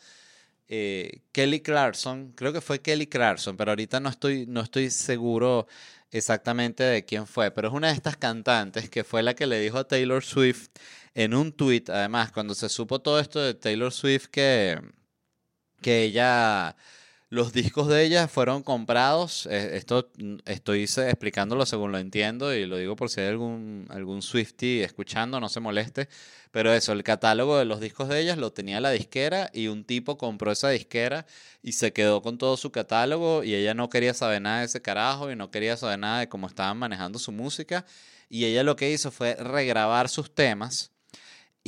[0.68, 5.68] eh, Kelly Clarkson, creo que fue Kelly Clarkson, pero ahorita no estoy, no estoy seguro
[6.12, 9.60] exactamente de quién fue, pero es una de estas cantantes que fue la que le
[9.60, 10.70] dijo a Taylor Swift
[11.14, 14.82] en un tweet, además, cuando se supo todo esto de Taylor Swift, que,
[15.82, 16.76] que ella
[17.36, 22.66] los discos de ella fueron comprados, eh, esto mm, estoy explicándolo según lo entiendo y
[22.66, 26.08] lo digo por si hay algún, algún Swifty escuchando, no se moleste,
[26.52, 29.84] pero eso, el catálogo de los discos de ellas lo tenía la disquera y un
[29.84, 31.26] tipo compró esa disquera
[31.62, 34.82] y se quedó con todo su catálogo y ella no quería saber nada de ese
[34.82, 37.86] carajo y no quería saber nada de cómo estaban manejando su música
[38.30, 40.95] y ella lo que hizo fue regrabar sus temas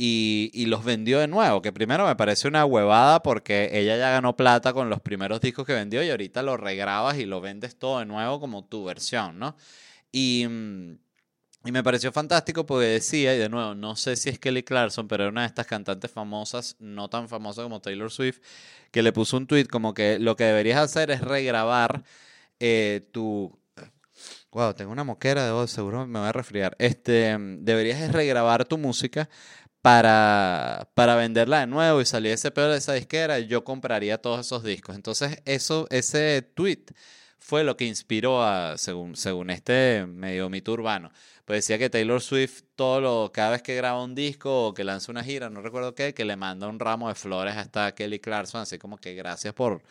[0.00, 4.36] y, los vendió de nuevo, que primero me parece una huevada porque ella ya ganó
[4.36, 7.98] plata con los primeros discos que vendió y ahorita lo regrabas y lo vendes todo
[7.98, 9.56] de nuevo como tu versión, ¿no?
[10.12, 10.98] Y, mm,
[11.64, 15.08] y me pareció fantástico porque decía, y de nuevo, no sé si es Kelly Clarkson,
[15.08, 18.38] pero era una de estas cantantes famosas, no tan famosa como Taylor Swift,
[18.92, 22.04] que le puso un tweet como que lo que deberías hacer es regrabar
[22.60, 23.58] eh, tu...
[24.52, 26.76] Wow, tengo una moquera, debo, seguro me voy a resfriar.
[26.78, 29.28] Este, mm, deberías regrabar tu música
[29.88, 34.44] para, para venderla de nuevo y salir ese pedo de esa disquera, yo compraría todos
[34.44, 34.94] esos discos.
[34.94, 36.84] Entonces, eso, ese tweet
[37.38, 41.10] fue lo que inspiró a, según, según este medio mito urbano.
[41.46, 44.84] Pues decía que Taylor Swift, todo lo, cada vez que graba un disco o que
[44.84, 48.18] lanza una gira, no recuerdo qué, que le manda un ramo de flores hasta Kelly
[48.18, 49.82] Clarkson, así como que gracias por,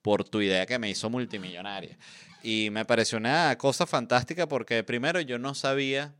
[0.00, 1.98] por tu idea que me hizo multimillonaria.
[2.42, 6.14] Y me pareció una cosa fantástica porque primero yo no sabía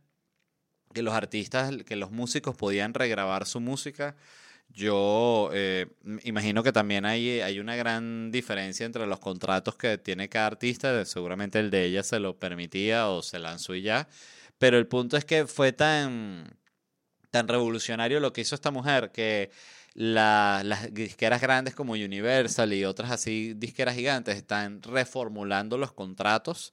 [0.95, 4.17] que los artistas, que los músicos podían regrabar su música.
[4.71, 5.87] Yo eh,
[6.25, 11.05] imagino que también hay, hay una gran diferencia entre los contratos que tiene cada artista.
[11.05, 14.09] Seguramente el de ella se lo permitía o se lanzó y ya.
[14.59, 16.57] Pero el punto es que fue tan,
[17.31, 19.51] tan revolucionario lo que hizo esta mujer que
[19.95, 26.73] las disqueras grandes como Universal y otras así disqueras gigantes están reformulando los contratos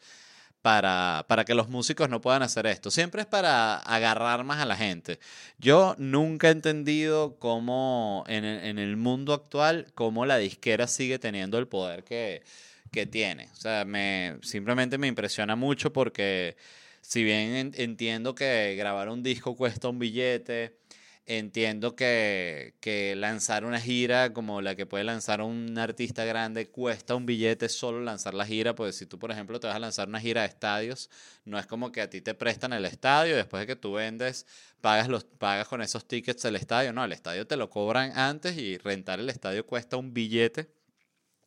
[0.62, 2.92] para, para que los músicos no puedan hacer esto.
[2.92, 5.20] Siempre es para agarrar más a la gente.
[5.60, 11.20] Yo nunca he entendido cómo en el, en el mundo actual, cómo la disquera sigue
[11.20, 12.44] teniendo el poder que,
[12.92, 13.50] que tiene.
[13.54, 16.56] O sea, me, simplemente me impresiona mucho porque
[17.02, 20.81] si bien entiendo que grabar un disco cuesta un billete,
[21.28, 27.14] Entiendo que, que, lanzar una gira como la que puede lanzar un artista grande cuesta
[27.14, 30.08] un billete solo lanzar la gira, porque si tú, por ejemplo, te vas a lanzar
[30.08, 31.12] una gira de estadios,
[31.46, 34.48] no es como que a ti te prestan el estadio, después de que tú vendes,
[34.82, 38.58] pagas, los, pagas con esos tickets el estadio, no, el estadio te lo cobran antes
[38.58, 40.70] y rentar el estadio cuesta un billete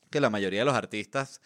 [0.08, 1.40] que la mayoría de los artistas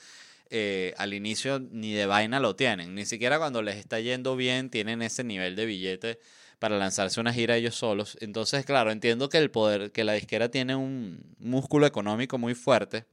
[0.50, 4.68] eh, al inicio ni de vaina lo tienen, ni siquiera cuando les está yendo bien
[4.68, 6.20] tienen ese nivel de billete
[6.58, 8.16] para lanzarse una gira ellos solos.
[8.20, 13.06] Entonces, claro, entiendo que el poder, que la disquera tiene un músculo económico muy fuerte,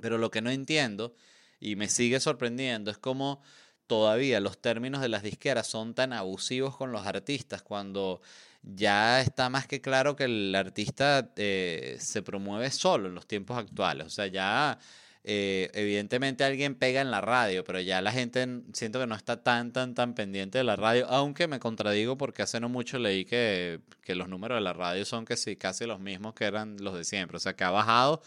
[0.00, 1.14] pero lo que no entiendo
[1.60, 3.42] y me sigue sorprendiendo es cómo
[3.86, 8.20] todavía los términos de las disqueras son tan abusivos con los artistas cuando
[8.62, 13.58] ya está más que claro que el artista eh, se promueve solo en los tiempos
[13.58, 14.06] actuales.
[14.06, 14.78] O sea, ya
[15.26, 19.42] eh, evidentemente alguien pega en la radio, pero ya la gente siento que no está
[19.42, 23.24] tan, tan, tan pendiente de la radio, aunque me contradigo porque hace no mucho leí
[23.24, 26.76] que, que los números de la radio son que sí, casi los mismos que eran
[26.78, 28.22] los de siempre, o sea, que ha bajado,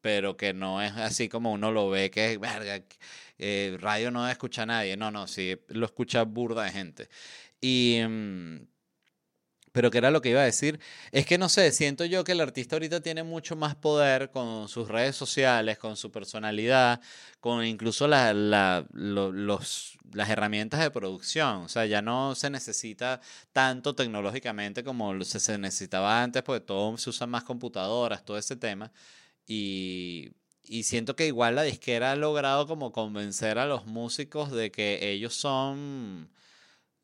[0.00, 2.82] pero que no es así como uno lo ve, que verga,
[3.38, 7.08] eh, radio no escucha a nadie, no, no, sí, lo escucha burda de gente.
[7.60, 8.00] Y...
[8.08, 8.77] Mm,
[9.78, 10.80] pero que era lo que iba a decir,
[11.12, 14.66] es que no sé, siento yo que el artista ahorita tiene mucho más poder con
[14.68, 17.00] sus redes sociales, con su personalidad,
[17.38, 21.58] con incluso la, los, las herramientas de producción.
[21.58, 23.20] O sea, ya no se necesita
[23.52, 28.56] tanto tecnológicamente como se, se necesitaba antes, porque todo se usan más computadoras, todo ese
[28.56, 28.90] tema.
[29.46, 30.32] Y,
[30.64, 35.12] y siento que igual la disquera ha logrado como convencer a los músicos de que
[35.12, 36.30] ellos son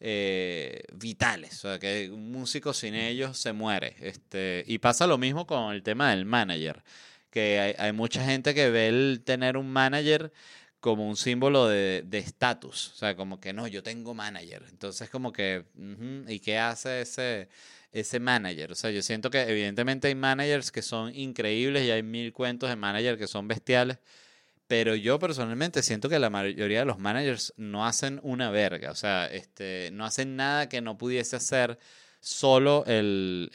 [0.07, 3.97] eh, vitales, o sea, que un músico sin ellos se muere.
[4.01, 6.85] Este, y pasa lo mismo con el tema del manager,
[7.31, 10.31] que hay, mucha gente que ve el tener un manager
[10.81, 12.93] como un símbolo de estatus.
[12.93, 14.65] o sea, como que no, yo tengo manager.
[14.69, 15.65] Entonces, como que,
[16.29, 17.49] ¿y qué hace ese,
[17.91, 18.73] ese manager?
[18.73, 22.69] O sea, yo siento que evidentemente hay managers que son increíbles y hay mil cuentos
[22.69, 23.99] de manager que son bestiales.
[24.77, 28.91] Pero yo personalmente siento que la mayoría de los managers no hacen una verga.
[28.91, 31.79] O sea, este, no hacen nada que no pudiese hacer
[32.19, 33.53] solo el,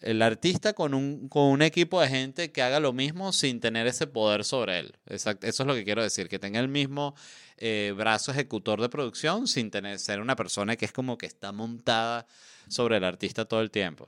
[0.00, 3.86] el, artista con un, con un equipo de gente que haga lo mismo sin tener
[3.86, 4.94] ese poder sobre él.
[5.08, 7.14] Exacto, eso es lo que quiero decir, que tenga el mismo
[7.58, 11.52] eh, brazo ejecutor de producción sin tener, ser una persona que es como que está
[11.52, 12.26] montada
[12.66, 14.06] sobre el artista todo el tiempo.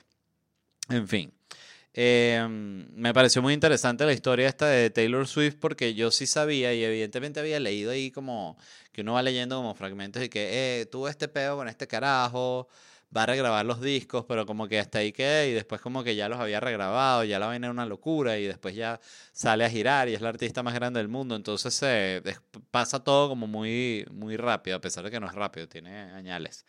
[0.89, 1.31] En fin.
[1.93, 6.73] Em, me pareció muy interesante la historia esta de Taylor Swift porque yo sí sabía
[6.73, 8.57] y evidentemente había leído ahí como
[8.93, 12.69] que uno va leyendo como fragmentos y que eh, tuvo este peo con este carajo,
[13.17, 16.15] va a regrabar los discos, pero como que hasta ahí quedé y después como que
[16.15, 19.01] ya los había regrabado, ya la vaina era una locura y después ya
[19.33, 22.23] sale a girar y es la artista más grande del mundo, entonces se
[22.71, 26.65] pasa todo como muy, muy rápido, a pesar de que no es rápido, tiene añales.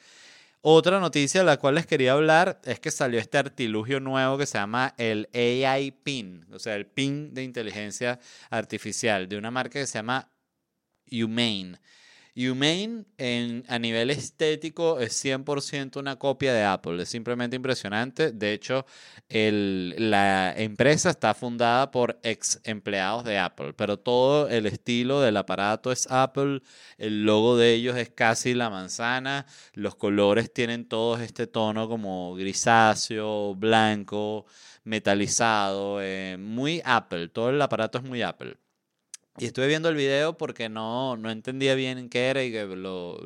[0.64, 4.46] Otra noticia de la cual les quería hablar es que salió este artilugio nuevo que
[4.46, 8.20] se llama el AI PIN, o sea, el PIN de inteligencia
[8.52, 10.30] artificial, de una marca que se llama
[11.12, 11.80] Humane.
[12.36, 13.04] Humane
[13.68, 18.32] a nivel estético es 100% una copia de Apple, es simplemente impresionante.
[18.32, 18.86] De hecho,
[19.30, 25.92] la empresa está fundada por ex empleados de Apple, pero todo el estilo del aparato
[25.92, 26.62] es Apple,
[26.98, 32.34] el logo de ellos es casi la manzana, los colores tienen todos este tono como
[32.36, 34.46] grisáceo, blanco,
[34.84, 38.58] metalizado, eh, muy Apple, todo el aparato es muy Apple.
[39.38, 42.66] Y estuve viendo el video porque no, no entendía bien qué era y que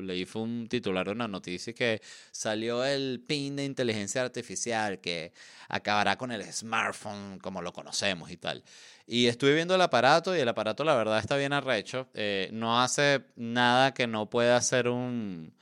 [0.02, 2.00] leí fue un titular de una noticia que
[2.32, 5.34] salió el pin de inteligencia artificial que
[5.68, 8.64] acabará con el smartphone como lo conocemos y tal.
[9.08, 12.08] Y estuve viendo el aparato y el aparato la verdad está bien arrecho.
[12.14, 15.54] Eh, no hace nada que no pueda hacer un,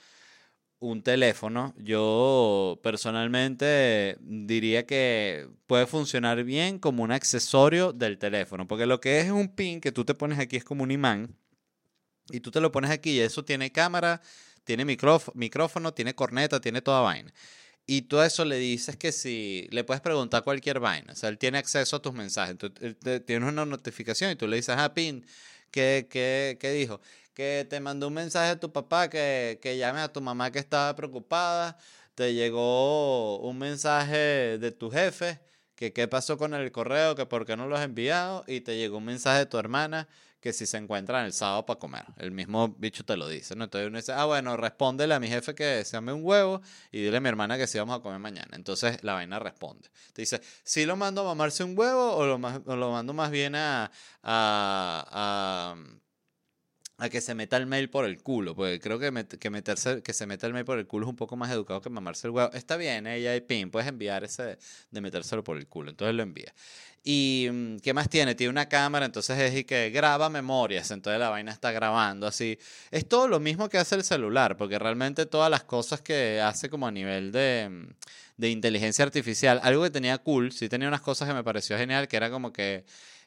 [0.90, 8.86] un teléfono, yo personalmente diría que puede funcionar bien como un accesorio del teléfono, porque
[8.86, 11.36] lo que es un pin que tú te pones aquí es como un imán
[12.30, 14.22] y tú te lo pones aquí y eso tiene cámara,
[14.66, 17.34] tiene micrófono, tiene corneta, tiene toda vaina.
[17.86, 21.30] Y tú a eso le dices que si le puedes preguntar cualquier vaina, o sea,
[21.30, 22.58] él tiene acceso a tus mensajes,
[23.26, 25.26] tienes una notificación y tú le dices, ah, pin,
[25.72, 27.02] ¿qué, qué, qué dijo?
[27.34, 30.60] Que te mandó un mensaje a tu papá que, que llame a tu mamá que
[30.60, 31.78] estaba preocupada,
[32.16, 35.40] te llegó un mensaje de tu jefe,
[35.76, 38.78] que qué pasó con el correo, que por qué no lo has enviado, y te
[38.78, 40.08] llegó un mensaje de tu hermana
[40.44, 42.04] que si se encuentran el sábado para comer.
[42.18, 43.64] El mismo bicho te lo dice, ¿no?
[43.64, 46.62] Entonces uno dice, ah, bueno, respóndele a mi jefe que se un huevo
[46.92, 48.50] y dile a mi hermana que sí vamos a comer mañana.
[48.52, 49.90] Entonces la vaina responde.
[50.12, 53.56] Te dice, ¿sí lo mando a mamarse un huevo o lo, lo mando más bien
[53.56, 53.90] a,
[54.22, 55.76] a a
[57.10, 60.26] que se meta el mail por el culo, porque creo que, que, meterse, que se
[60.26, 62.52] meta el mail por el culo es un poco más educado que mamarse el huevo.
[62.54, 64.58] Está bien, ella y pin, puedes enviar ese
[64.92, 66.54] de metérselo por el culo, entonces lo envía.
[67.04, 68.36] ¿Y mm, qué más tiene?
[68.36, 72.58] Tiene una cámara, entonces es y que graba memorias, entonces la vaina está grabando así.
[72.92, 76.70] Es todo lo mismo que hace el celular, porque realmente todas las cosas que hace
[76.70, 77.88] como a nivel de, mm,
[78.38, 82.08] de inteligencia artificial, algo que tenía cool, sí tenía unas cosas que me pareció genial,
[82.08, 82.86] que era como que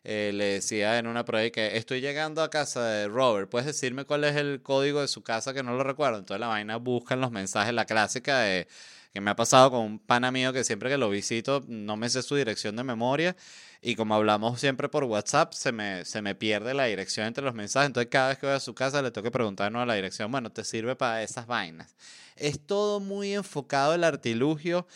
[0.09, 4.05] eh, le decía en una prueba que estoy llegando a casa de Robert, ¿puedes decirme
[4.05, 6.19] cuál es el código de su casa que no lo recuerdo?
[6.19, 8.69] Entonces la vaina busca en los mensajes, la clásica de
[9.13, 12.09] que me ha pasado con un pana mío que siempre que lo visito no me
[12.09, 13.35] sé su dirección de memoria
[13.83, 17.55] y como hablamos siempre por WhatsApp se me, se me pierde la dirección entre los
[17.55, 19.95] mensajes, entonces cada vez que voy a su casa le tengo que preguntar no la
[19.95, 21.97] dirección, bueno, te sirve para esas vainas.
[22.37, 24.87] Es todo muy enfocado el artilugio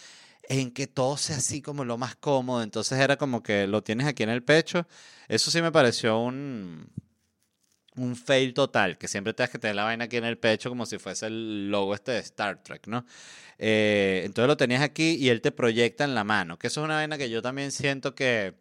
[0.51, 2.63] en que todo sea así como lo más cómodo.
[2.63, 4.87] Entonces era como que lo tienes aquí en el pecho.
[5.29, 6.91] Eso sí me pareció un,
[7.97, 10.87] un fail total, que siempre tienes que tener la vaina aquí en el pecho como
[10.87, 13.07] si fuese el logo este de Star Trek, ¿no?
[13.59, 16.85] Eh, entonces lo tenías aquí y él te proyecta en la mano, que eso es
[16.85, 18.55] una vaina que yo también siento que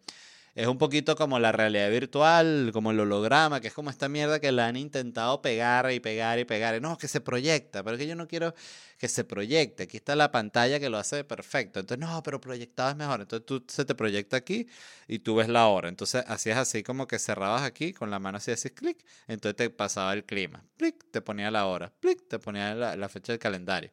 [0.56, 4.40] es un poquito como la realidad virtual, como el holograma, que es como esta mierda
[4.40, 6.82] que la han intentado pegar y pegar y pegar.
[6.82, 8.54] No, que se proyecta, pero es que yo no quiero
[8.98, 9.84] que se proyecte.
[9.84, 11.80] Aquí está la pantalla que lo hace perfecto.
[11.80, 13.22] Entonces, no, pero proyectado es mejor.
[13.22, 14.68] Entonces tú se te proyecta aquí
[15.08, 15.88] y tú ves la hora.
[15.90, 19.06] Entonces hacías así como que cerrabas aquí con la mano así, así, clic.
[19.28, 20.64] Entonces te pasaba el clima.
[20.78, 21.94] Clic, te ponía la hora.
[22.02, 23.92] Clic, te ponía la, fecha del calendario.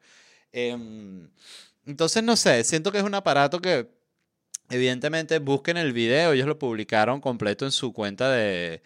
[0.52, 1.28] Em,
[1.86, 3.88] entonces, no sé, siento que es un aparato que
[4.71, 8.83] Evidentemente, busquen el video, ellos lo publicaron completo en su cuenta de,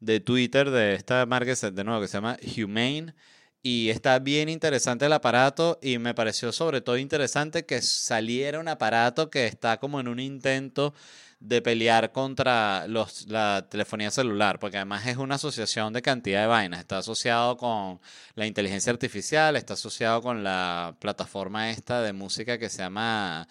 [0.00, 3.14] de Twitter de esta marca de nuevo que se llama Humane.
[3.62, 8.68] Y está bien interesante el aparato y me pareció sobre todo interesante que saliera un
[8.68, 10.92] aparato que está como en un intento
[11.40, 16.46] de pelear contra los, la telefonía celular, porque además es una asociación de cantidad de
[16.46, 16.80] vainas.
[16.80, 18.00] Está asociado con
[18.34, 23.48] la inteligencia artificial, está asociado con la plataforma esta de música que se llama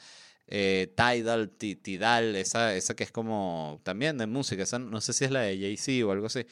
[0.47, 5.25] eh, Tidal, Tidal, esa, esa que es como también de música, esa, no sé si
[5.25, 6.45] es la de Jay-Z o algo así.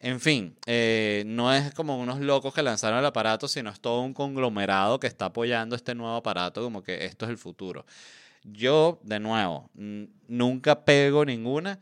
[0.00, 4.00] En fin, eh, no es como unos locos que lanzaron el aparato, sino es todo
[4.00, 7.86] un conglomerado que está apoyando este nuevo aparato, como que esto es el futuro.
[8.42, 9.70] Yo, de nuevo,
[10.26, 11.78] nunca pego ninguna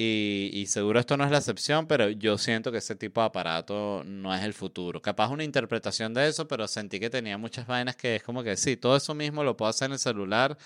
[0.00, 3.26] y, y, seguro esto no es la excepción, pero yo siento que ese tipo de
[3.26, 5.02] aparato no es el futuro.
[5.02, 8.56] Capaz una interpretación de eso, pero sentí que tenía muchas vainas que es como que
[8.56, 10.56] sí, todo eso mismo lo puedo hacer en el celular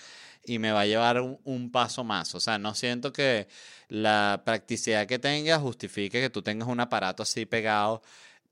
[0.44, 2.34] y me va a llevar un, un paso más.
[2.34, 3.48] O sea, no siento que
[3.88, 8.02] la practicidad que tenga justifique que tú tengas un aparato así pegado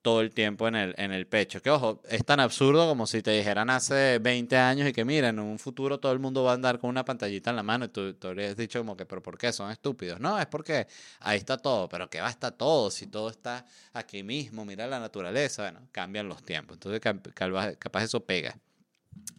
[0.03, 1.61] todo el tiempo en el, en el pecho.
[1.61, 5.39] Que ojo, es tan absurdo como si te dijeran hace 20 años y que miren,
[5.39, 7.85] en un futuro todo el mundo va a andar con una pantallita en la mano
[7.87, 9.53] y tú, tú habrías dicho como que, pero ¿por qué?
[9.53, 10.21] Son estúpidos.
[10.21, 10.87] No, es porque
[11.21, 14.87] ahí está todo, pero que va a estar todo si todo está aquí mismo, mira
[14.87, 16.77] la naturaleza, bueno, cambian los tiempos.
[16.77, 18.57] Entonces capaz eso pega.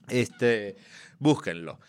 [0.08, 0.76] Este,
[1.20, 1.80] búsquenlo.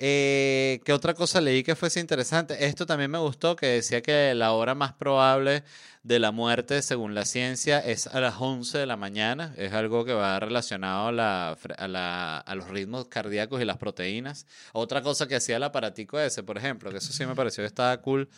[0.00, 2.66] Eh, ¿Qué otra cosa leí que fuese interesante?
[2.66, 5.64] Esto también me gustó, que decía que la hora más probable
[6.04, 9.52] de la muerte, según la ciencia, es a las 11 de la mañana.
[9.56, 13.78] Es algo que va relacionado a, la, a, la, a los ritmos cardíacos y las
[13.78, 14.46] proteínas.
[14.72, 17.66] Otra cosa que hacía el aparatico ese, por ejemplo, que eso sí me pareció que
[17.68, 18.28] estaba cool,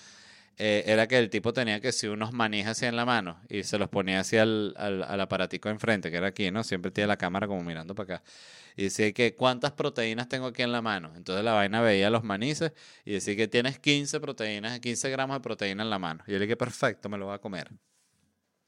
[0.60, 3.62] eh, era que el tipo tenía que si unos manijas así en la mano y
[3.62, 6.62] se los ponía así al, al, al aparatico enfrente, que era aquí, ¿no?
[6.64, 8.24] Siempre tiene la cámara como mirando para acá
[8.76, 11.12] y decía que cuántas proteínas tengo aquí en la mano.
[11.16, 12.72] Entonces la vaina veía los manices
[13.04, 16.22] y decía que tienes 15 proteínas, 15 gramos de proteína en la mano.
[16.26, 17.70] Y yo le dije, perfecto, me lo voy a comer.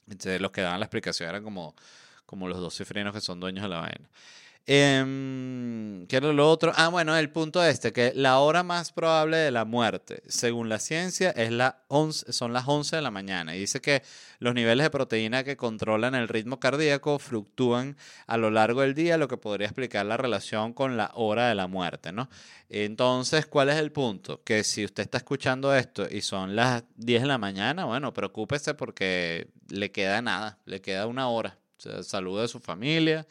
[0.07, 1.75] Entonces los que daban la explicación eran como,
[2.25, 4.09] como los dos cifrinos que son dueños de la vaina.
[4.65, 6.71] Eh, ¿Qué era lo otro?
[6.75, 10.79] Ah, bueno, el punto este, que la hora más probable de la muerte, según la
[10.79, 13.55] ciencia, es la 11, son las 11 de la mañana.
[13.55, 14.03] Y dice que
[14.39, 17.97] los niveles de proteína que controlan el ritmo cardíaco fluctúan
[18.27, 21.55] a lo largo del día, lo que podría explicar la relación con la hora de
[21.55, 22.29] la muerte, ¿no?
[22.69, 24.43] Entonces, ¿cuál es el punto?
[24.43, 28.73] Que si usted está escuchando esto y son las 10 de la mañana, bueno, preocúpese
[28.73, 31.57] porque le queda nada, le queda una hora.
[31.77, 33.27] O sea, salude a su familia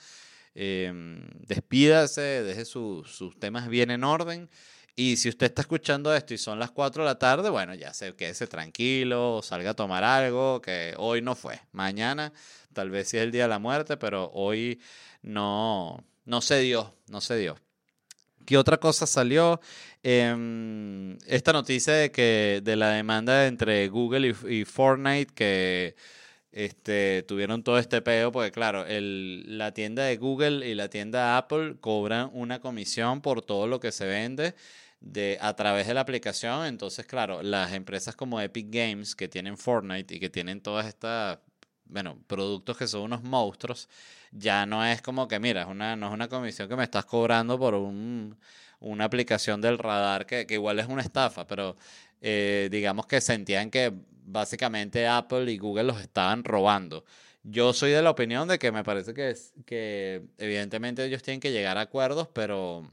[0.55, 0.92] eh,
[1.46, 4.48] despídase, deje sus temas bien en orden.
[4.94, 7.94] Y si usted está escuchando esto y son las 4 de la tarde, bueno, ya
[7.94, 11.61] se quédese tranquilo, salga a tomar algo, que hoy no fue.
[11.72, 12.32] Mañana
[12.74, 14.80] tal vez sí es el día de la muerte, pero hoy
[15.22, 17.57] no, no se dio, no se dio.
[18.44, 19.61] ¿Qué otra cosa salió?
[20.03, 25.94] Eh, esta noticia de que de la demanda entre Google y, y Fortnite que
[26.53, 31.32] este, tuvieron todo este peo, porque claro, el, la tienda de Google y la tienda
[31.32, 34.55] de Apple cobran una comisión por todo lo que se vende
[35.00, 36.66] de, a través de la aplicación.
[36.66, 41.38] Entonces, claro, las empresas como Epic Games, que tienen Fortnite y que tienen todas estas,
[41.86, 43.88] bueno, productos que son unos monstruos,
[44.30, 47.05] ya no es como que, mira, es una, no es una comisión que me estás
[47.07, 48.36] cobrando por un,
[48.80, 51.76] una aplicación del radar, que, que igual es una estafa, pero
[52.20, 53.92] eh, digamos que sentían que
[54.25, 57.05] básicamente Apple y Google los estaban robando.
[57.43, 61.41] Yo soy de la opinión de que me parece que, es, que evidentemente ellos tienen
[61.41, 62.89] que llegar a acuerdos, pero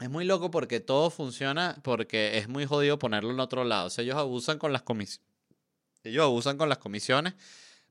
[0.00, 3.88] es muy loco porque todo funciona porque es muy jodido ponerlo en otro lado.
[3.88, 5.26] O sea, ellos abusan con las comisiones.
[6.04, 7.34] Ellos abusan con las comisiones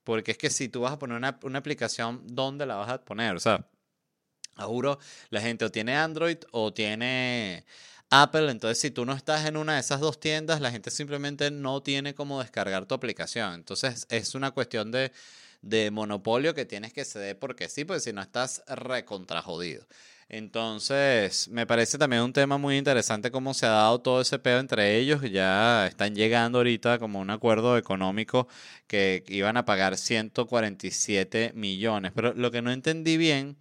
[0.03, 3.03] porque es que si tú vas a poner una, una aplicación, ¿dónde la vas a
[3.03, 3.35] poner?
[3.35, 3.67] O sea,
[4.65, 4.99] juro,
[5.29, 7.65] la gente o tiene Android o tiene
[8.09, 11.51] Apple, entonces si tú no estás en una de esas dos tiendas, la gente simplemente
[11.51, 13.53] no tiene cómo descargar tu aplicación.
[13.53, 15.11] Entonces es una cuestión de,
[15.61, 19.85] de monopolio que tienes que ceder porque sí, pues si no estás recontrajodido.
[20.29, 24.59] Entonces, me parece también un tema muy interesante cómo se ha dado todo ese pedo
[24.59, 25.21] entre ellos.
[25.31, 28.47] Ya están llegando ahorita como un acuerdo económico
[28.87, 32.11] que iban a pagar 147 millones.
[32.13, 33.57] Pero lo que no entendí bien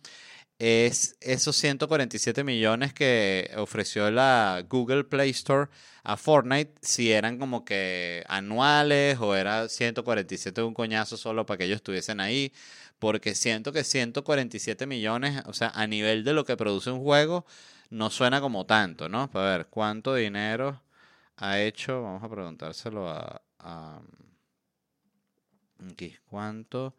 [0.58, 5.68] es esos 147 millones que ofreció la Google Play Store
[6.02, 11.58] a Fortnite, si eran como que anuales o era 147 de un coñazo solo para
[11.58, 12.52] que ellos estuviesen ahí,
[12.98, 17.44] porque siento que 147 millones, o sea, a nivel de lo que produce un juego,
[17.90, 19.30] no suena como tanto, ¿no?
[19.32, 20.82] A ver, ¿cuánto dinero
[21.36, 22.02] ha hecho?
[22.02, 23.42] Vamos a preguntárselo a...
[23.58, 24.00] a
[25.90, 26.94] aquí, ¿cuánto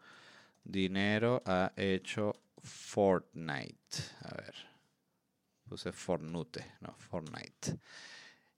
[0.64, 2.34] dinero ha hecho
[2.68, 3.97] Fortnite.
[4.22, 4.55] A ver.
[5.68, 7.78] Puse Fortnite, no, Fortnite.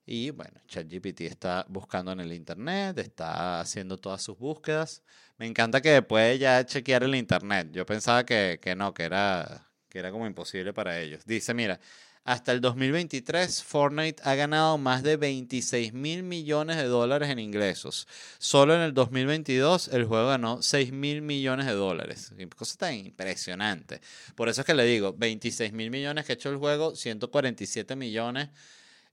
[0.06, 5.02] Y bueno, ChatGPT está buscando en el Internet, está haciendo todas sus búsquedas.
[5.38, 7.68] Me encanta que puede ya chequear el Internet.
[7.72, 11.24] Yo pensaba que, que no, que era, que era como imposible para ellos.
[11.24, 11.80] Dice, mira,
[12.24, 18.06] hasta el 2023, Fortnite ha ganado más de 26 mil millones de dólares en ingresos.
[18.38, 22.32] Solo en el 2022, el juego ganó 6 mil millones de dólares.
[22.56, 24.00] Cosa tan impresionante.
[24.34, 27.96] Por eso es que le digo, 26 mil millones que ha hecho el juego, 147
[27.96, 28.50] millones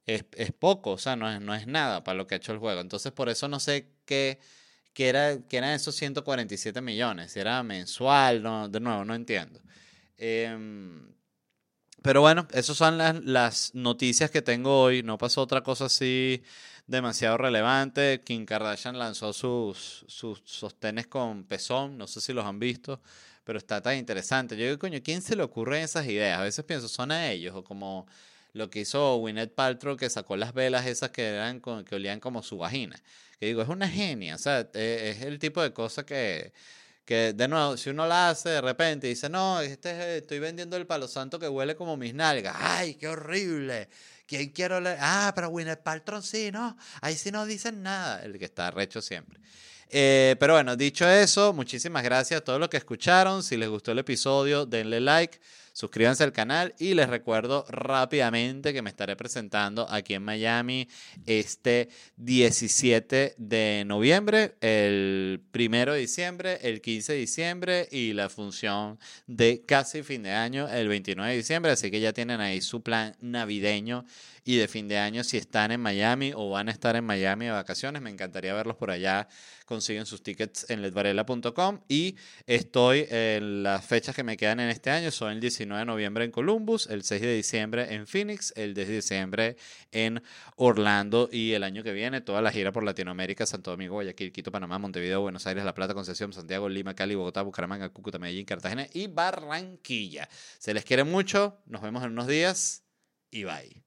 [0.06, 2.52] es, es, poco, o sea, no es, no es nada para lo que ha hecho
[2.52, 2.82] el juego.
[2.82, 4.40] Entonces, por eso no sé qué,
[4.94, 7.32] qué, era, qué eran esos 147 millones.
[7.32, 9.62] Si era mensual, no, de nuevo, no entiendo.
[10.18, 10.56] Eh,
[12.08, 15.04] pero bueno, esas son las, las, noticias que tengo hoy.
[15.04, 16.42] No pasó otra cosa así
[16.88, 18.22] demasiado relevante.
[18.24, 21.98] Kim Kardashian lanzó sus, sus sostenes con pezón.
[21.98, 23.02] No sé si los han visto,
[23.44, 24.56] pero está tan interesante.
[24.56, 26.40] Yo digo, coño, ¿quién se le ocurre esas ideas?
[26.40, 28.08] A veces pienso, son a ellos o como
[28.54, 32.42] lo que hizo Winnet Paltrow que sacó las velas esas que eran que olían como
[32.42, 32.96] su vagina.
[33.38, 36.54] Que digo, es una genia, o sea, e, es el tipo de cosa que
[37.08, 40.76] que de nuevo, si uno la hace de repente y dice, no, este estoy vendiendo
[40.76, 42.54] el palo santo que huele como mis nalgas.
[42.60, 43.88] ¡Ay, qué horrible!
[44.28, 44.98] ¿Quién quiero leer?
[45.00, 46.78] Ah, pero Winnet Paltrow sí, ¿no?
[47.02, 48.22] Ahí sí no dicen nada.
[48.24, 49.40] El que está recho siempre.
[49.90, 53.42] Eh, pero bueno, dicho eso, muchísimas gracias a todos los que escucharon.
[53.42, 55.40] Si les gustó el episodio, denle like
[55.78, 60.88] suscríbanse al canal y les recuerdo rápidamente que me estaré presentando aquí en Miami
[61.28, 68.98] este 17 de noviembre, el 1 de diciembre, el 15 de diciembre y la función
[69.28, 72.82] de casi fin de año el 29 de diciembre, así que ya tienen ahí su
[72.82, 74.04] plan navideño
[74.48, 77.46] y de fin de año si están en Miami o van a estar en Miami
[77.46, 78.02] de vacaciones.
[78.02, 79.28] Me encantaría verlos por allá.
[79.66, 82.16] Consiguen sus tickets en ledvarela.com y
[82.46, 85.12] estoy en las fechas que me quedan en este año.
[85.12, 88.88] Son el 19 de noviembre en Columbus, el 6 de diciembre en Phoenix, el 10
[88.88, 89.58] de diciembre
[89.92, 90.24] en
[90.56, 94.52] Orlando y el año que viene toda la gira por Latinoamérica, Santo Domingo, Guayaquil, Quito,
[94.52, 98.88] Panamá, Montevideo, Buenos Aires, La Plata, Concepción, Santiago, Lima, Cali, Bogotá, Bucaramanga, Cúcuta, Medellín, Cartagena
[98.94, 100.30] y Barranquilla.
[100.58, 102.84] Se les quiere mucho, nos vemos en unos días
[103.30, 103.87] y bye.